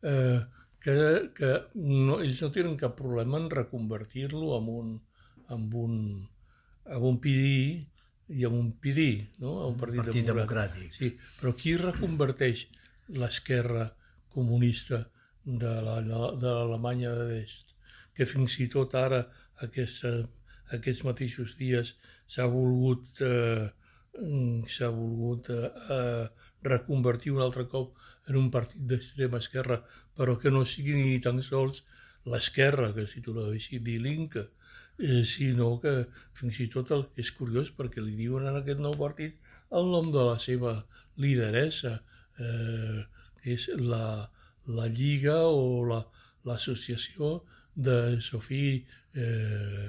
eh, 0.03 0.41
que, 0.83 0.97
que 1.35 1.53
no, 1.75 2.19
ells 2.23 2.41
no 2.45 2.51
tenen 2.55 2.77
cap 2.81 2.97
problema 2.99 3.41
en 3.41 3.49
reconvertir-lo 3.51 4.53
en 4.59 4.73
un, 4.73 4.91
en 5.55 5.69
un, 5.83 5.95
en 6.87 7.07
un 7.11 7.21
PD 7.25 7.49
i 8.29 8.45
en 8.45 8.55
un 8.55 8.73
PD, 8.77 9.09
no? 9.43 9.55
en 9.65 9.73
un 9.73 9.81
partit, 9.81 10.03
Partit 10.05 10.29
democràtic. 10.29 10.93
democràtic. 10.93 10.99
Sí, 10.99 11.39
però 11.41 11.55
qui 11.59 11.75
reconverteix 11.81 12.67
l'esquerra 13.09 13.89
comunista 14.29 15.09
de 15.45 15.75
la- 15.83 16.03
de 16.03 16.51
l'Alemanya 16.57 17.15
de 17.15 17.25
l'Est? 17.31 17.75
Que 18.15 18.27
fins 18.27 18.59
i 18.61 18.69
tot 18.69 18.95
ara, 18.95 19.23
aquesta, 19.63 20.11
aquests 20.77 21.05
mateixos 21.05 21.57
dies, 21.57 21.95
s'ha 22.27 22.47
volgut, 22.47 23.07
eh, 23.23 23.71
s'ha 24.67 24.89
volgut 24.91 25.51
eh, 25.51 25.71
eh, 25.97 26.29
reconvertir 26.63 27.33
un 27.33 27.41
altre 27.41 27.67
cop 27.67 27.95
en 28.29 28.37
un 28.37 28.51
partit 28.51 28.83
d'extrema 28.91 29.39
esquerra, 29.39 29.83
però 30.17 30.37
que 30.39 30.51
no 30.51 30.65
sigui 30.67 30.93
ni 30.99 31.21
tan 31.21 31.41
sols 31.43 31.85
l'esquerra, 32.27 32.93
que 32.93 33.07
si 33.07 33.21
tu 33.23 33.33
la 33.35 33.47
deixis 33.51 33.81
dir 33.83 34.01
l'Inca, 34.03 34.45
eh, 34.99 35.23
sinó 35.25 35.79
que 35.81 36.09
fins 36.35 36.59
i 36.61 36.67
tot 36.69 36.91
el, 36.91 37.07
és 37.17 37.31
curiós 37.33 37.71
perquè 37.77 38.03
li 38.03 38.17
diuen 38.19 38.47
en 38.51 38.57
aquest 38.59 38.81
nou 38.83 38.95
partit 38.99 39.39
el 39.71 39.87
nom 39.93 40.11
de 40.13 40.25
la 40.27 40.39
seva 40.43 40.75
lideressa, 41.17 42.03
eh, 42.39 43.05
és 43.55 43.69
la, 43.81 44.29
la 44.67 44.87
Lliga 44.89 45.39
o 45.47 45.85
la- 45.89 46.05
l'associació 46.49 47.43
de 47.75 48.21
Sofie 48.25 48.85
eh, 49.15 49.89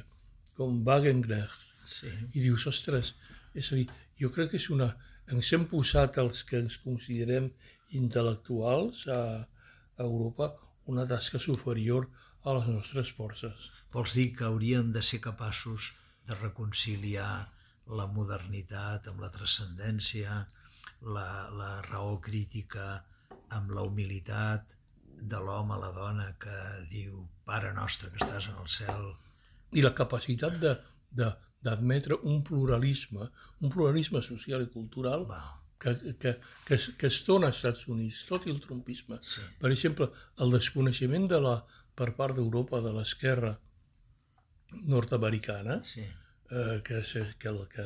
com 0.58 0.82
Wagenknecht. 0.86 1.74
Sí. 1.90 2.12
I 2.36 2.44
dius, 2.44 2.68
ostres, 2.70 3.14
és 3.58 3.72
a 3.72 3.80
dir, 3.80 3.88
jo 4.20 4.30
crec 4.34 4.52
que 4.54 4.62
és 4.62 4.70
una... 4.74 4.92
Ens 5.30 5.52
hem 5.54 5.68
posat 5.70 6.18
els 6.18 6.42
que 6.50 6.58
ens 6.58 6.80
considerem 6.82 7.52
intel·lectuals 7.98 9.04
a, 9.14 9.22
a 9.46 10.02
Europa 10.02 10.56
una 10.90 11.06
tasca 11.06 11.38
superior 11.42 12.08
a 12.50 12.56
les 12.58 12.70
nostres 12.72 13.12
forces. 13.14 13.70
Vols 13.94 14.16
dir 14.18 14.32
que 14.36 14.48
hauríem 14.48 14.90
de 14.96 15.04
ser 15.06 15.20
capaços 15.22 15.92
de 16.26 16.38
reconciliar 16.38 17.46
la 18.00 18.08
modernitat 18.10 19.08
amb 19.10 19.22
la 19.22 19.30
transcendència, 19.34 20.44
la, 21.02 21.50
la 21.56 21.82
raó 21.88 22.20
crítica 22.22 23.04
amb 23.56 23.72
la 23.72 23.82
humilitat 23.88 24.76
de 25.20 25.40
l'home 25.44 25.74
a 25.76 25.80
la 25.82 25.92
dona 25.92 26.32
que 26.40 26.56
diu 26.92 27.26
Pare 27.50 27.72
nostre 27.74 28.12
que 28.14 28.20
estàs 28.22 28.46
en 28.52 28.58
el 28.62 28.68
cel. 28.70 29.08
I 29.74 29.82
la 29.82 29.94
capacitat 29.98 30.60
de, 30.62 30.76
de, 31.12 31.30
d'admetre 31.66 32.20
un 32.30 32.44
pluralisme, 32.46 33.26
un 33.62 33.72
pluralisme 33.74 34.22
social 34.22 34.62
i 34.62 34.70
cultural 34.70 35.26
Va. 35.30 35.40
que, 35.82 35.96
que, 36.22 36.36
que, 36.68 36.76
es, 36.76 36.90
que 37.00 37.08
es 37.10 37.18
dona 37.26 37.48
als 37.50 37.58
Estats 37.58 37.88
Units, 37.90 38.22
tot 38.30 38.46
i 38.46 38.54
el 38.54 38.60
trumpisme. 38.62 39.18
Sí. 39.26 39.42
Per 39.60 39.72
exemple, 39.74 40.12
el 40.46 40.54
desconeixement 40.54 41.26
de 41.32 41.40
la, 41.42 41.56
per 41.98 42.12
part 42.20 42.38
d'Europa 42.38 42.84
de 42.86 42.94
l'esquerra 43.00 43.56
nord-americana, 44.86 45.82
Sí. 45.86 46.02
eh, 46.52 46.82
que, 46.84 47.02
que, 47.40 47.52
que 47.74 47.86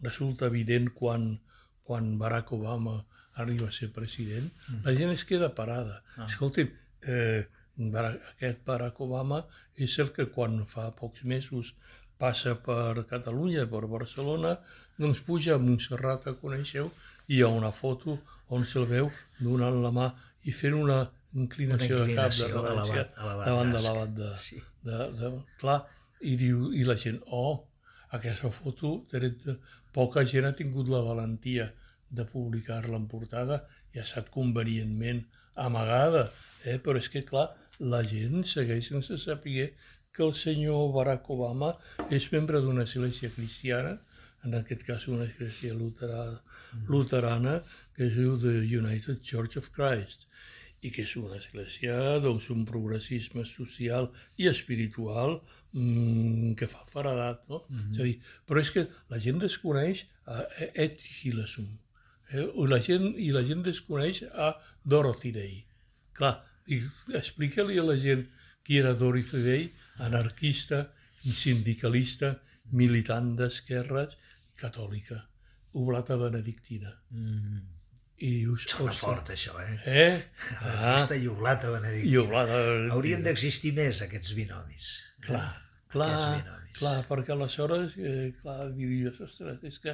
resulta 0.00 0.46
evident 0.46 0.88
quan, 0.94 1.40
quan 1.86 2.16
Barack 2.18 2.52
Obama 2.52 2.96
arriba 3.42 3.68
a 3.68 3.72
ser 3.72 3.90
president, 3.92 4.48
la 4.84 4.94
gent 4.96 5.12
es 5.12 5.24
queda 5.28 5.54
parada. 5.54 6.02
Ah. 6.16 6.26
Escolti'm, 6.26 6.70
eh, 7.02 7.46
Barack, 7.76 8.22
aquest 8.34 8.64
Barack 8.66 9.00
Obama 9.04 9.42
és 9.76 9.98
el 10.02 10.10
que 10.16 10.26
quan 10.32 10.62
fa 10.66 10.88
pocs 10.96 11.24
mesos 11.24 11.74
passa 12.18 12.54
per 12.64 13.04
Catalunya, 13.10 13.66
per 13.68 13.84
Barcelona, 13.92 14.54
doncs 14.96 15.20
puja 15.26 15.54
a 15.56 15.60
Montserrat 15.60 16.24
que 16.24 16.32
coneixeu 16.40 16.88
i 17.28 17.36
hi 17.36 17.42
ha 17.44 17.50
una 17.52 17.72
foto 17.76 18.16
on 18.48 18.64
se'l 18.64 18.86
veu 18.88 19.10
donant 19.42 19.76
la 19.82 19.92
mà 19.92 20.06
i 20.48 20.54
fent 20.56 20.78
una 20.78 21.02
inclinació, 21.36 21.98
Una 22.00 22.06
de 22.06 22.14
cap 22.16 22.32
inclinació 22.32 22.48
de 22.48 22.54
reverència 22.54 23.04
davant 23.44 23.72
de 23.74 23.82
l'abat 23.84 24.14
de, 24.16 24.30
Sí. 24.40 24.62
de, 24.86 24.98
de, 25.20 25.32
clar, 25.60 25.82
i, 26.20 26.36
diu, 26.40 26.70
i 26.72 26.86
la 26.88 26.96
gent, 26.96 27.20
oh, 27.26 27.65
aquesta 28.18 28.50
foto, 28.54 29.00
tret 29.10 29.42
de, 29.44 29.56
poca 29.96 30.24
gent 30.28 30.46
ha 30.46 30.54
tingut 30.54 30.88
la 30.92 31.02
valentia 31.04 31.70
de 32.08 32.24
publicar-la 32.30 32.98
en 33.00 33.06
portada 33.10 33.62
i 33.94 33.98
ha 33.98 34.04
estat 34.06 34.30
convenientment 34.34 35.24
amagada, 35.66 36.28
eh? 36.64 36.78
però 36.78 37.00
és 37.00 37.08
que, 37.10 37.24
clar, 37.26 37.48
la 37.80 38.02
gent 38.06 38.44
segueix 38.46 38.90
sense 38.92 39.18
saber 39.18 39.72
que 40.12 40.24
el 40.24 40.34
senyor 40.34 40.92
Barack 40.94 41.28
Obama 41.32 41.74
és 42.10 42.30
membre 42.32 42.62
d'una 42.64 42.86
església 42.88 43.32
cristiana, 43.34 43.96
en 44.46 44.54
aquest 44.54 44.84
cas 44.86 45.08
una 45.10 45.24
església 45.26 45.74
luterana, 45.74 46.38
luterana 46.88 47.56
que 47.96 48.06
es 48.06 48.14
diu 48.14 48.36
The 48.38 48.60
United 48.78 49.22
Church 49.22 49.58
of 49.60 49.72
Christ 49.74 50.28
i 50.86 50.92
que 50.94 51.02
és 51.02 51.14
una 51.18 51.38
església 51.40 51.96
doncs, 52.22 52.48
un 52.54 52.64
progressisme 52.68 53.44
social 53.48 54.08
i 54.38 54.46
espiritual 54.50 55.38
mmm, 55.72 56.54
que 56.58 56.68
fa 56.70 56.84
faradat, 56.86 57.42
no? 57.50 57.62
Mm 57.68 57.76
-hmm. 57.76 57.92
És 57.92 57.98
a 58.00 58.08
dir, 58.08 58.16
però 58.46 58.60
és 58.60 58.70
que 58.70 58.86
la 59.10 59.18
gent 59.18 59.38
desconeix 59.42 60.06
a 60.26 60.44
Ed 60.74 60.98
Hillesum, 61.00 61.68
eh? 62.30 62.46
La 62.72 62.80
gent, 62.88 63.14
i 63.18 63.30
la 63.32 63.44
gent 63.44 63.62
desconeix 63.62 64.22
a 64.32 64.54
Dorothy 64.84 65.32
Day. 65.32 65.64
Clar, 66.12 66.34
explica-li 67.22 67.78
a 67.78 67.84
la 67.84 67.96
gent 67.96 68.26
qui 68.64 68.78
era 68.78 68.94
Dorothy 68.94 69.42
Day, 69.42 69.72
anarquista, 69.98 70.92
sindicalista, 71.20 72.40
militant 72.72 73.36
d'esquerres, 73.38 74.16
catòlica, 74.56 75.28
oblata 75.72 76.16
benedictina. 76.16 76.90
Mm. 77.10 77.75
I 78.18 78.30
dius, 78.32 78.64
Sona 78.70 78.90
ostres, 78.90 79.00
fort, 79.04 79.30
això, 79.34 79.54
eh? 79.60 79.74
Eh? 79.84 80.12
Ah, 80.62 80.94
Aquesta 80.94 81.18
lloblata 81.20 81.70
benedictina. 81.74 82.12
i 82.12 82.16
oblada... 82.22 82.60
Haurien 82.94 83.22
d'existir 83.26 83.74
més, 83.76 84.00
aquests 84.06 84.32
binomis. 84.38 84.86
Clar, 85.26 85.42
clar, 85.92 86.08
Aquests 86.14 86.30
binomis. 86.38 86.78
clar, 86.78 86.94
perquè 87.10 87.34
aleshores, 87.34 87.92
eh, 88.00 88.30
clar, 88.40 88.70
diries, 88.76 89.20
ostres, 89.20 89.60
és 89.68 89.76
que 89.84 89.92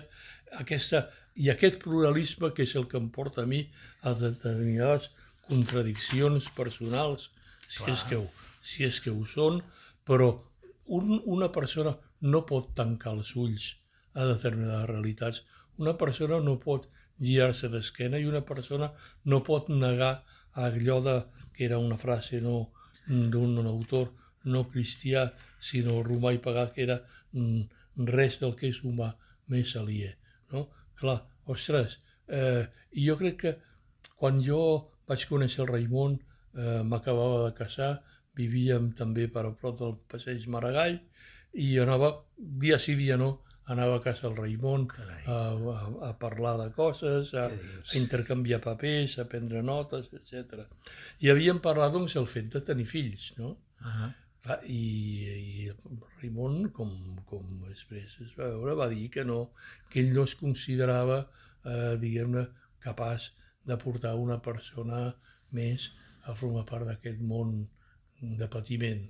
aquesta, 0.60 1.02
i 1.34 1.50
aquest 1.50 1.80
pluralisme 1.82 2.52
que 2.54 2.62
és 2.62 2.76
el 2.78 2.86
que 2.90 3.00
em 3.02 3.08
porta 3.10 3.42
a 3.42 3.46
mi 3.50 3.64
a 4.06 4.14
determinades 4.14 5.10
contradiccions 5.48 6.46
personals, 6.56 7.30
si 7.66 7.82
és, 7.90 8.02
que 8.08 8.18
ho, 8.20 8.26
si 8.62 8.84
és 8.86 9.00
que 9.02 9.10
ho 9.10 9.26
són, 9.26 9.58
però 10.06 10.30
un, 10.94 11.18
una 11.26 11.50
persona 11.54 11.96
no 12.22 12.44
pot 12.46 12.70
tancar 12.78 13.16
els 13.16 13.34
ulls 13.34 13.72
a 14.14 14.26
determinades 14.28 14.86
realitats. 14.90 15.42
Una 15.80 15.94
persona 15.98 16.38
no 16.44 16.58
pot 16.60 16.86
girar-se 17.20 17.68
d'esquena 17.72 18.18
i 18.18 18.28
una 18.28 18.42
persona 18.46 18.90
no 19.24 19.42
pot 19.46 19.68
negar 19.68 20.22
allò 20.52 21.00
de, 21.00 21.16
que 21.52 21.64
era 21.64 21.78
una 21.78 21.96
frase 21.96 22.40
no 22.40 22.72
d'un 23.06 23.66
autor 23.66 24.12
no 24.44 24.64
cristià, 24.68 25.28
sinó 25.60 26.00
romà 26.02 26.32
i 26.34 26.40
pagà, 26.42 26.68
que 26.74 26.82
era 26.82 26.98
mm, 27.32 28.06
res 28.10 28.38
del 28.42 28.56
que 28.58 28.70
és 28.72 28.80
humà 28.86 29.12
més 29.52 29.74
aliè. 29.78 30.10
No? 30.52 30.66
Clar, 30.98 31.20
ostres, 31.50 31.98
eh, 32.28 32.64
i 32.98 33.06
jo 33.06 33.16
crec 33.20 33.38
que 33.42 33.54
quan 34.18 34.40
jo 34.42 34.62
vaig 35.08 35.26
conèixer 35.30 35.62
el 35.64 35.70
Raimon, 35.70 36.18
eh, 36.56 36.82
m'acabava 36.86 37.44
de 37.46 37.54
casar, 37.58 37.92
vivíem 38.38 38.92
també 38.98 39.28
per 39.28 39.46
a 39.46 39.54
prop 39.54 39.78
del 39.78 39.96
passeig 40.10 40.46
Maragall, 40.48 40.98
i 41.52 41.72
anava, 41.82 42.14
dia 42.36 42.78
sí, 42.80 42.94
dia 42.96 43.18
no, 43.20 43.34
anava 43.70 43.96
a 43.96 44.02
casa 44.02 44.26
el 44.28 44.36
Raimon 44.36 44.86
Carai. 44.90 45.22
a, 45.26 45.36
a, 45.74 46.08
a 46.08 46.12
parlar 46.18 46.56
de 46.58 46.70
coses, 46.74 47.34
a, 47.34 47.46
a 47.46 47.98
intercanviar 47.98 48.60
papers, 48.60 49.18
a 49.18 49.28
prendre 49.28 49.62
notes, 49.62 50.10
etc. 50.18 50.64
I 51.22 51.30
havíem 51.30 51.62
parlat, 51.62 51.92
doncs, 51.94 52.16
el 52.18 52.26
fet 52.26 52.50
de 52.56 52.64
tenir 52.72 52.88
fills, 52.90 53.30
no? 53.38 53.54
Ah, 53.82 54.10
Clar, 54.42 54.58
i, 54.66 54.82
i 55.30 55.70
Raimon, 56.18 56.72
com, 56.74 56.90
com 57.28 57.46
després 57.62 58.16
es 58.24 58.32
va 58.34 58.48
veure, 58.50 58.74
va 58.80 58.88
dir 58.90 59.06
que 59.14 59.22
no, 59.24 59.52
que 59.90 60.02
ell 60.02 60.10
no 60.16 60.24
es 60.26 60.34
considerava, 60.40 61.20
eh, 61.62 61.94
diguem-ne, 62.02 62.48
capaç 62.82 63.28
de 63.70 63.76
portar 63.78 64.16
una 64.18 64.40
persona 64.42 65.04
més 65.54 65.92
a 66.26 66.34
formar 66.34 66.64
part 66.66 66.88
d'aquest 66.88 67.22
món 67.22 67.60
de 68.18 68.48
patiment. 68.50 69.04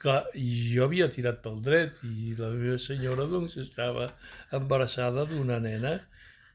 Clar, 0.00 0.20
jo 0.34 0.86
havia 0.86 1.08
tirat 1.12 1.42
pel 1.44 1.60
dret 1.64 2.00
i 2.08 2.34
la 2.38 2.50
meva 2.54 2.78
senyora 2.80 3.26
doncs 3.28 3.58
estava 3.60 4.08
embarassada 4.56 5.26
d'una 5.28 5.60
nena 5.62 5.98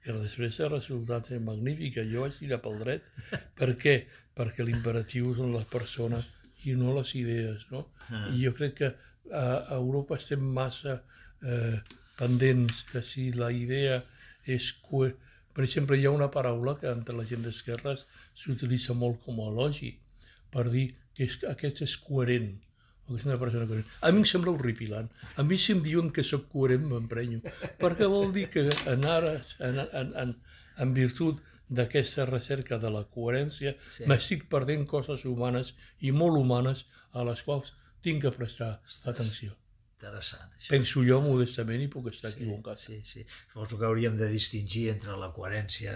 que 0.04 0.14
després 0.18 0.60
ha 0.62 0.70
resultat 0.70 1.32
ser 1.32 1.42
magnífica. 1.42 2.06
Jo 2.06 2.26
vaig 2.26 2.38
tirar 2.38 2.62
pel 2.62 2.80
dret. 2.82 3.06
Per 3.58 3.72
què? 3.82 3.96
Perquè 4.38 4.66
l'imperatiu 4.66 5.34
són 5.38 5.54
les 5.56 5.66
persones 5.72 6.28
i 6.66 6.76
no 6.78 6.94
les 6.98 7.14
idees, 7.18 7.66
no? 7.72 7.86
Ah. 8.10 8.28
I 8.34 8.44
jo 8.46 8.54
crec 8.58 8.76
que 8.82 8.90
a, 8.90 9.46
a 9.46 9.78
Europa 9.78 10.18
estem 10.20 10.44
massa 10.58 11.00
eh, 11.42 11.80
pendents 12.20 12.84
que 12.92 13.02
si 13.06 13.32
la 13.34 13.52
idea 13.54 14.02
és... 14.46 14.74
Per 15.56 15.64
exemple, 15.64 15.98
hi 15.98 16.06
ha 16.06 16.12
una 16.12 16.28
paraula 16.34 16.76
que 16.78 16.90
entre 16.92 17.16
la 17.16 17.26
gent 17.26 17.46
d'esquerres 17.46 18.06
s'utilitza 18.36 18.94
molt 18.98 19.22
com 19.24 19.40
a 19.40 19.50
elogi 19.54 19.94
per 20.52 20.68
dir 20.72 20.90
que 21.16 21.26
és, 21.28 21.38
aquest 21.48 21.82
és 21.86 21.96
coherent 22.04 22.52
o 23.06 23.14
que 23.14 23.20
és 23.22 23.26
una 23.28 23.38
persona 23.42 23.68
coherent. 23.70 23.90
A 24.02 24.12
mi 24.12 24.24
em 24.24 24.30
sembla 24.30 24.54
horripilant. 24.54 25.10
A 25.38 25.46
mi 25.48 25.60
si 25.62 25.74
em 25.76 25.82
diuen 25.86 26.12
que 26.14 26.26
sóc 26.26 26.48
coherent 26.52 26.88
m'emprenyo, 26.90 27.42
perquè 27.82 28.10
vol 28.12 28.32
dir 28.36 28.48
que 28.54 28.66
en 28.92 29.06
ara, 29.10 29.36
en, 29.68 29.84
en, 29.86 30.14
en, 30.24 30.38
en 30.86 30.96
virtut 30.96 31.42
d'aquesta 31.70 32.26
recerca 32.30 32.80
de 32.82 32.92
la 32.94 33.04
coherència, 33.10 33.76
sí. 33.90 34.06
m'estic 34.10 34.48
perdent 34.50 34.86
coses 34.90 35.26
humanes 35.26 35.74
i 36.02 36.14
molt 36.14 36.38
humanes 36.42 36.86
a 37.14 37.26
les 37.26 37.46
quals 37.46 37.74
tinc 38.06 38.26
que 38.26 38.34
prestar 38.34 38.76
atenció 39.10 39.56
interessant. 39.96 40.52
Això. 40.58 40.70
Penso 40.74 41.04
jo 41.08 41.22
modestament 41.24 41.82
i 41.86 41.90
puc 41.92 42.12
estar 42.12 42.32
sí, 42.32 42.44
equivocat. 42.44 42.82
Sí, 42.82 43.00
sí. 43.08 43.26
Suposo 43.54 43.80
que 43.80 43.88
hauríem 43.88 44.18
de 44.20 44.30
distingir 44.32 44.90
entre 44.94 45.18
la 45.20 45.32
coherència 45.36 45.96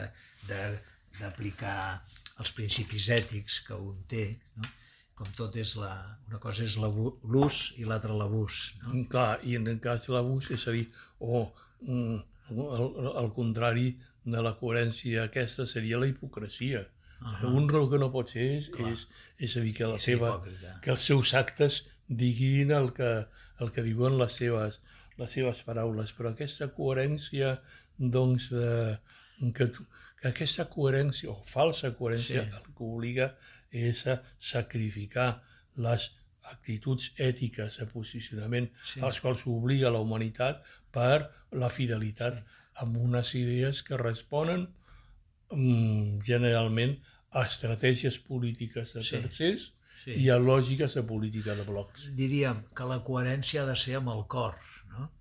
d'aplicar 0.50 1.80
els 2.40 2.52
principis 2.56 3.10
ètics 3.14 3.60
que 3.68 3.78
un 3.78 4.04
té, 4.10 4.26
no? 4.58 4.76
Com 5.20 5.32
tot 5.36 5.56
és 5.60 5.74
la, 5.76 5.92
una 6.30 6.40
cosa 6.40 6.64
és 6.64 6.78
l'ús 6.80 7.58
i 7.78 7.88
l'altra 7.88 8.16
l'abús. 8.16 8.60
No? 8.84 8.94
Mm, 8.94 9.08
clar, 9.12 9.32
i 9.44 9.58
en 9.60 9.68
el 9.68 9.82
cas 9.84 10.08
de 10.08 10.16
l'abús 10.16 10.48
és 10.56 10.64
a 10.68 10.76
dir, 10.78 10.86
o 11.20 11.42
oh, 11.42 11.48
el, 11.90 13.10
el 13.24 13.30
contrari 13.36 13.90
de 14.24 14.44
la 14.46 14.56
coherència 14.62 15.26
aquesta 15.28 15.68
seria 15.68 16.00
la 16.00 16.08
hipocresia. 16.08 16.86
Uh 17.20 17.28
-huh. 17.28 17.52
Un 17.58 17.68
el 17.76 17.90
que 17.92 18.00
no 18.00 18.12
pot 18.12 18.30
ser 18.32 18.48
és, 18.60 18.70
és, 18.92 19.08
és 19.38 19.58
a 19.58 19.60
dir, 19.60 19.74
que, 19.76 19.88
la 19.88 20.00
seva, 20.00 20.42
que 20.82 20.92
els 20.92 21.06
seus 21.12 21.34
actes 21.34 21.84
diguin 22.08 22.72
el 22.72 22.94
que, 22.94 23.28
el 23.60 23.72
que 23.72 23.84
diuen 23.84 24.18
les 24.18 24.34
seves, 24.34 24.80
les 25.18 25.32
seves 25.32 25.64
paraules, 25.64 26.14
però 26.16 26.32
aquesta 26.32 26.72
coherència, 26.72 27.60
doncs, 27.98 28.50
de, 28.50 29.00
que, 29.54 29.68
tu, 29.68 29.84
que 30.20 30.32
aquesta 30.32 30.68
coherència, 30.72 31.32
o 31.32 31.38
falsa 31.48 31.94
coherència, 31.96 32.44
sí. 32.44 32.58
el 32.60 32.74
que 32.76 32.88
obliga 32.88 33.32
és 33.72 34.06
a 34.08 34.20
sacrificar 34.52 35.30
les 35.80 36.10
actituds 36.50 37.12
ètiques 37.22 37.78
de 37.80 37.88
posicionament 37.92 38.70
sí. 38.74 39.02
als 39.06 39.20
quals 39.24 39.46
obliga 39.48 39.92
la 39.94 40.02
humanitat 40.02 40.64
per 40.96 41.30
la 41.64 41.70
fidelitat 41.70 42.40
sí. 42.40 42.46
amb 42.84 42.98
unes 42.98 43.34
idees 43.38 43.84
que 43.86 44.00
responen 44.02 44.66
mm, 45.54 46.20
generalment 46.26 46.98
a 47.38 47.46
estratègies 47.46 48.18
polítiques 48.26 48.96
de 48.96 49.04
sí. 49.04 49.20
tercers 49.20 49.70
sí. 50.04 50.16
i 50.18 50.30
a 50.34 50.40
lògiques 50.42 50.98
de 50.98 51.06
política 51.06 51.56
de 51.56 51.68
blocs. 51.68 52.10
Diríem 52.18 52.66
que 52.76 52.90
la 52.90 53.02
coherència 53.06 53.64
ha 53.64 53.70
de 53.70 53.78
ser 53.78 54.00
amb 54.00 54.12
el 54.16 54.26
cor, 54.32 54.58
no? 54.96 55.12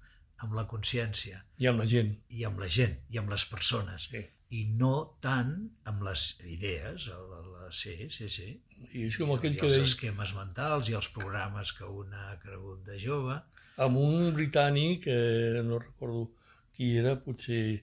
amb 0.44 0.56
la 0.56 0.64
consciència. 0.70 1.44
I 1.60 1.68
amb 1.70 1.84
la 1.84 1.88
gent. 1.90 2.14
I 2.32 2.48
amb 2.48 2.62
la 2.62 2.70
gent, 2.72 2.96
i 3.12 3.20
amb 3.20 3.34
les 3.34 3.44
persones. 3.50 4.08
Sí. 4.08 4.24
I 4.56 4.62
no 4.80 4.94
tant 5.20 5.52
amb 5.90 6.04
les 6.06 6.22
idees. 6.48 7.08
La, 7.12 7.40
la, 7.44 7.68
sí, 7.74 8.08
sí, 8.12 8.30
sí. 8.32 8.48
I 8.94 9.08
és 9.08 9.18
com 9.20 9.34
aquell 9.34 9.56
I 9.56 9.60
que 9.60 9.66
els 9.68 9.76
deia... 9.76 9.88
esquemes 9.90 10.32
mentals 10.36 10.88
i 10.88 10.96
els 10.96 11.10
programes 11.12 11.74
que 11.76 11.88
un 11.88 12.14
ha 12.16 12.38
cregut 12.42 12.84
de 12.86 12.96
jove. 13.02 13.36
Amb 13.84 14.00
un 14.00 14.32
britànic, 14.34 15.06
eh, 15.12 15.60
no 15.66 15.82
recordo 15.82 16.30
qui 16.74 16.94
era, 16.96 17.16
potser 17.20 17.82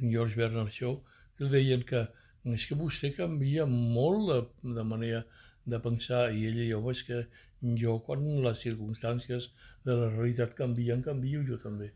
George 0.00 0.36
Bernard 0.36 0.74
Shaw, 0.74 0.98
que 1.38 1.48
deien 1.52 1.84
que 1.86 2.08
és 2.56 2.66
que 2.66 2.76
vostè 2.78 3.12
canvia 3.12 3.66
molt 3.68 4.28
de, 4.30 4.40
de 4.76 4.84
manera 4.84 5.22
de 5.70 5.80
pensar, 5.84 6.30
i 6.32 6.46
ella 6.48 6.66
jo 6.70 6.82
veig 6.86 7.02
que 7.06 7.20
jo 7.82 7.98
quan 8.06 8.24
les 8.44 8.62
circumstàncies 8.64 9.50
de 9.84 9.96
la 9.96 10.08
realitat 10.14 10.56
canvien, 10.56 11.04
canvio 11.04 11.42
jo 11.46 11.58
també. 11.60 11.92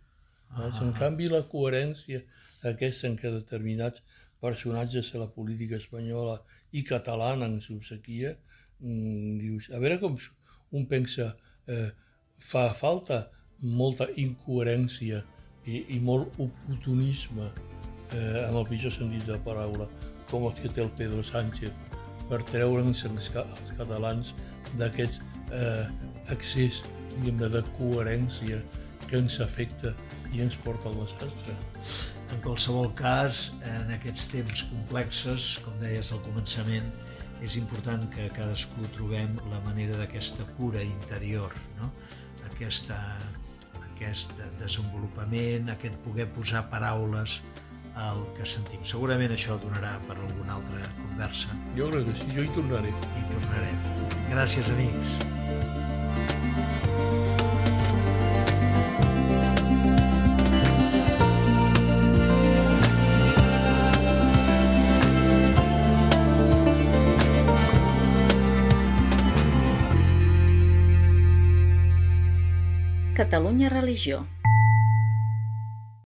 Ah. 0.54 0.70
En 0.82 0.92
canvi, 0.96 1.28
la 1.30 1.42
coherència 1.50 2.22
aquesta 2.70 3.08
en 3.10 3.16
què 3.20 3.32
determinats 3.34 4.02
personatges 4.40 5.12
de 5.12 5.20
la 5.22 5.28
política 5.30 5.78
espanyola 5.80 6.38
i 6.72 6.84
catalana 6.84 7.48
en 7.50 7.60
subsequia, 7.64 8.34
mmm, 8.80 9.38
dius, 9.40 9.70
a 9.72 9.80
veure 9.82 10.00
com 10.02 10.18
un 10.78 10.86
pensa, 10.90 11.32
eh, 11.66 11.90
fa 12.38 12.68
falta 12.74 13.24
molta 13.62 14.08
incoherència 14.20 15.22
i, 15.64 15.84
i 15.96 16.00
molt 16.00 16.36
oportunisme, 16.42 17.48
eh, 18.12 18.44
en 18.44 18.58
el 18.58 18.66
pitjor 18.68 18.92
sentit 18.92 19.24
de 19.24 19.38
la 19.38 19.44
paraula, 19.44 19.88
com 20.30 20.48
el 20.48 20.56
que 20.58 20.72
té 20.72 20.82
el 20.84 20.92
Pedro 20.98 21.24
Sánchez, 21.24 21.72
per 22.28 22.40
treure'ns 22.48 23.04
els, 23.08 23.30
els 23.36 23.72
catalans 23.78 24.32
d'aquest 24.80 25.20
eh, 25.52 25.86
excés 26.34 26.82
diguem 27.18 27.38
de 27.38 27.62
coherència 27.78 28.60
que 29.14 29.20
ens 29.22 29.36
afecta 29.38 29.92
i 30.34 30.40
ens 30.42 30.56
porta 30.58 30.88
al 30.90 30.96
desastre. 30.98 31.54
En 32.34 32.40
qualsevol 32.42 32.88
cas, 32.98 33.52
en 33.70 33.92
aquests 33.94 34.26
temps 34.32 34.64
complexes, 34.72 35.60
com 35.62 35.76
deies 35.78 36.10
al 36.10 36.22
començament, 36.26 36.88
és 37.44 37.54
important 37.60 38.02
que 38.10 38.26
cadascú 38.34 38.88
trobem 38.96 39.36
la 39.52 39.60
manera 39.68 39.94
d'aquesta 40.00 40.48
cura 40.56 40.82
interior, 40.82 41.54
no? 41.78 41.92
aquesta, 42.48 42.98
aquest 43.92 44.34
desenvolupament, 44.58 45.70
aquest 45.76 46.00
poder 46.02 46.26
posar 46.34 46.64
paraules 46.72 47.38
el 48.08 48.24
que 48.34 48.48
sentim. 48.50 48.82
Segurament 48.82 49.30
això 49.36 49.60
donarà 49.62 49.94
per 50.08 50.16
alguna 50.16 50.58
altra 50.58 50.82
conversa. 51.04 51.54
Jo 51.78 51.86
crec 51.94 52.10
que 52.10 52.18
sí, 52.18 52.32
jo 52.34 52.48
hi 52.48 52.50
tornaré. 52.58 52.90
Hi 53.14 53.24
tornarem. 53.30 53.78
Gràcies, 54.32 54.74
amics. 54.74 55.14
Catalunya 73.34 73.68
Religió 73.68 74.28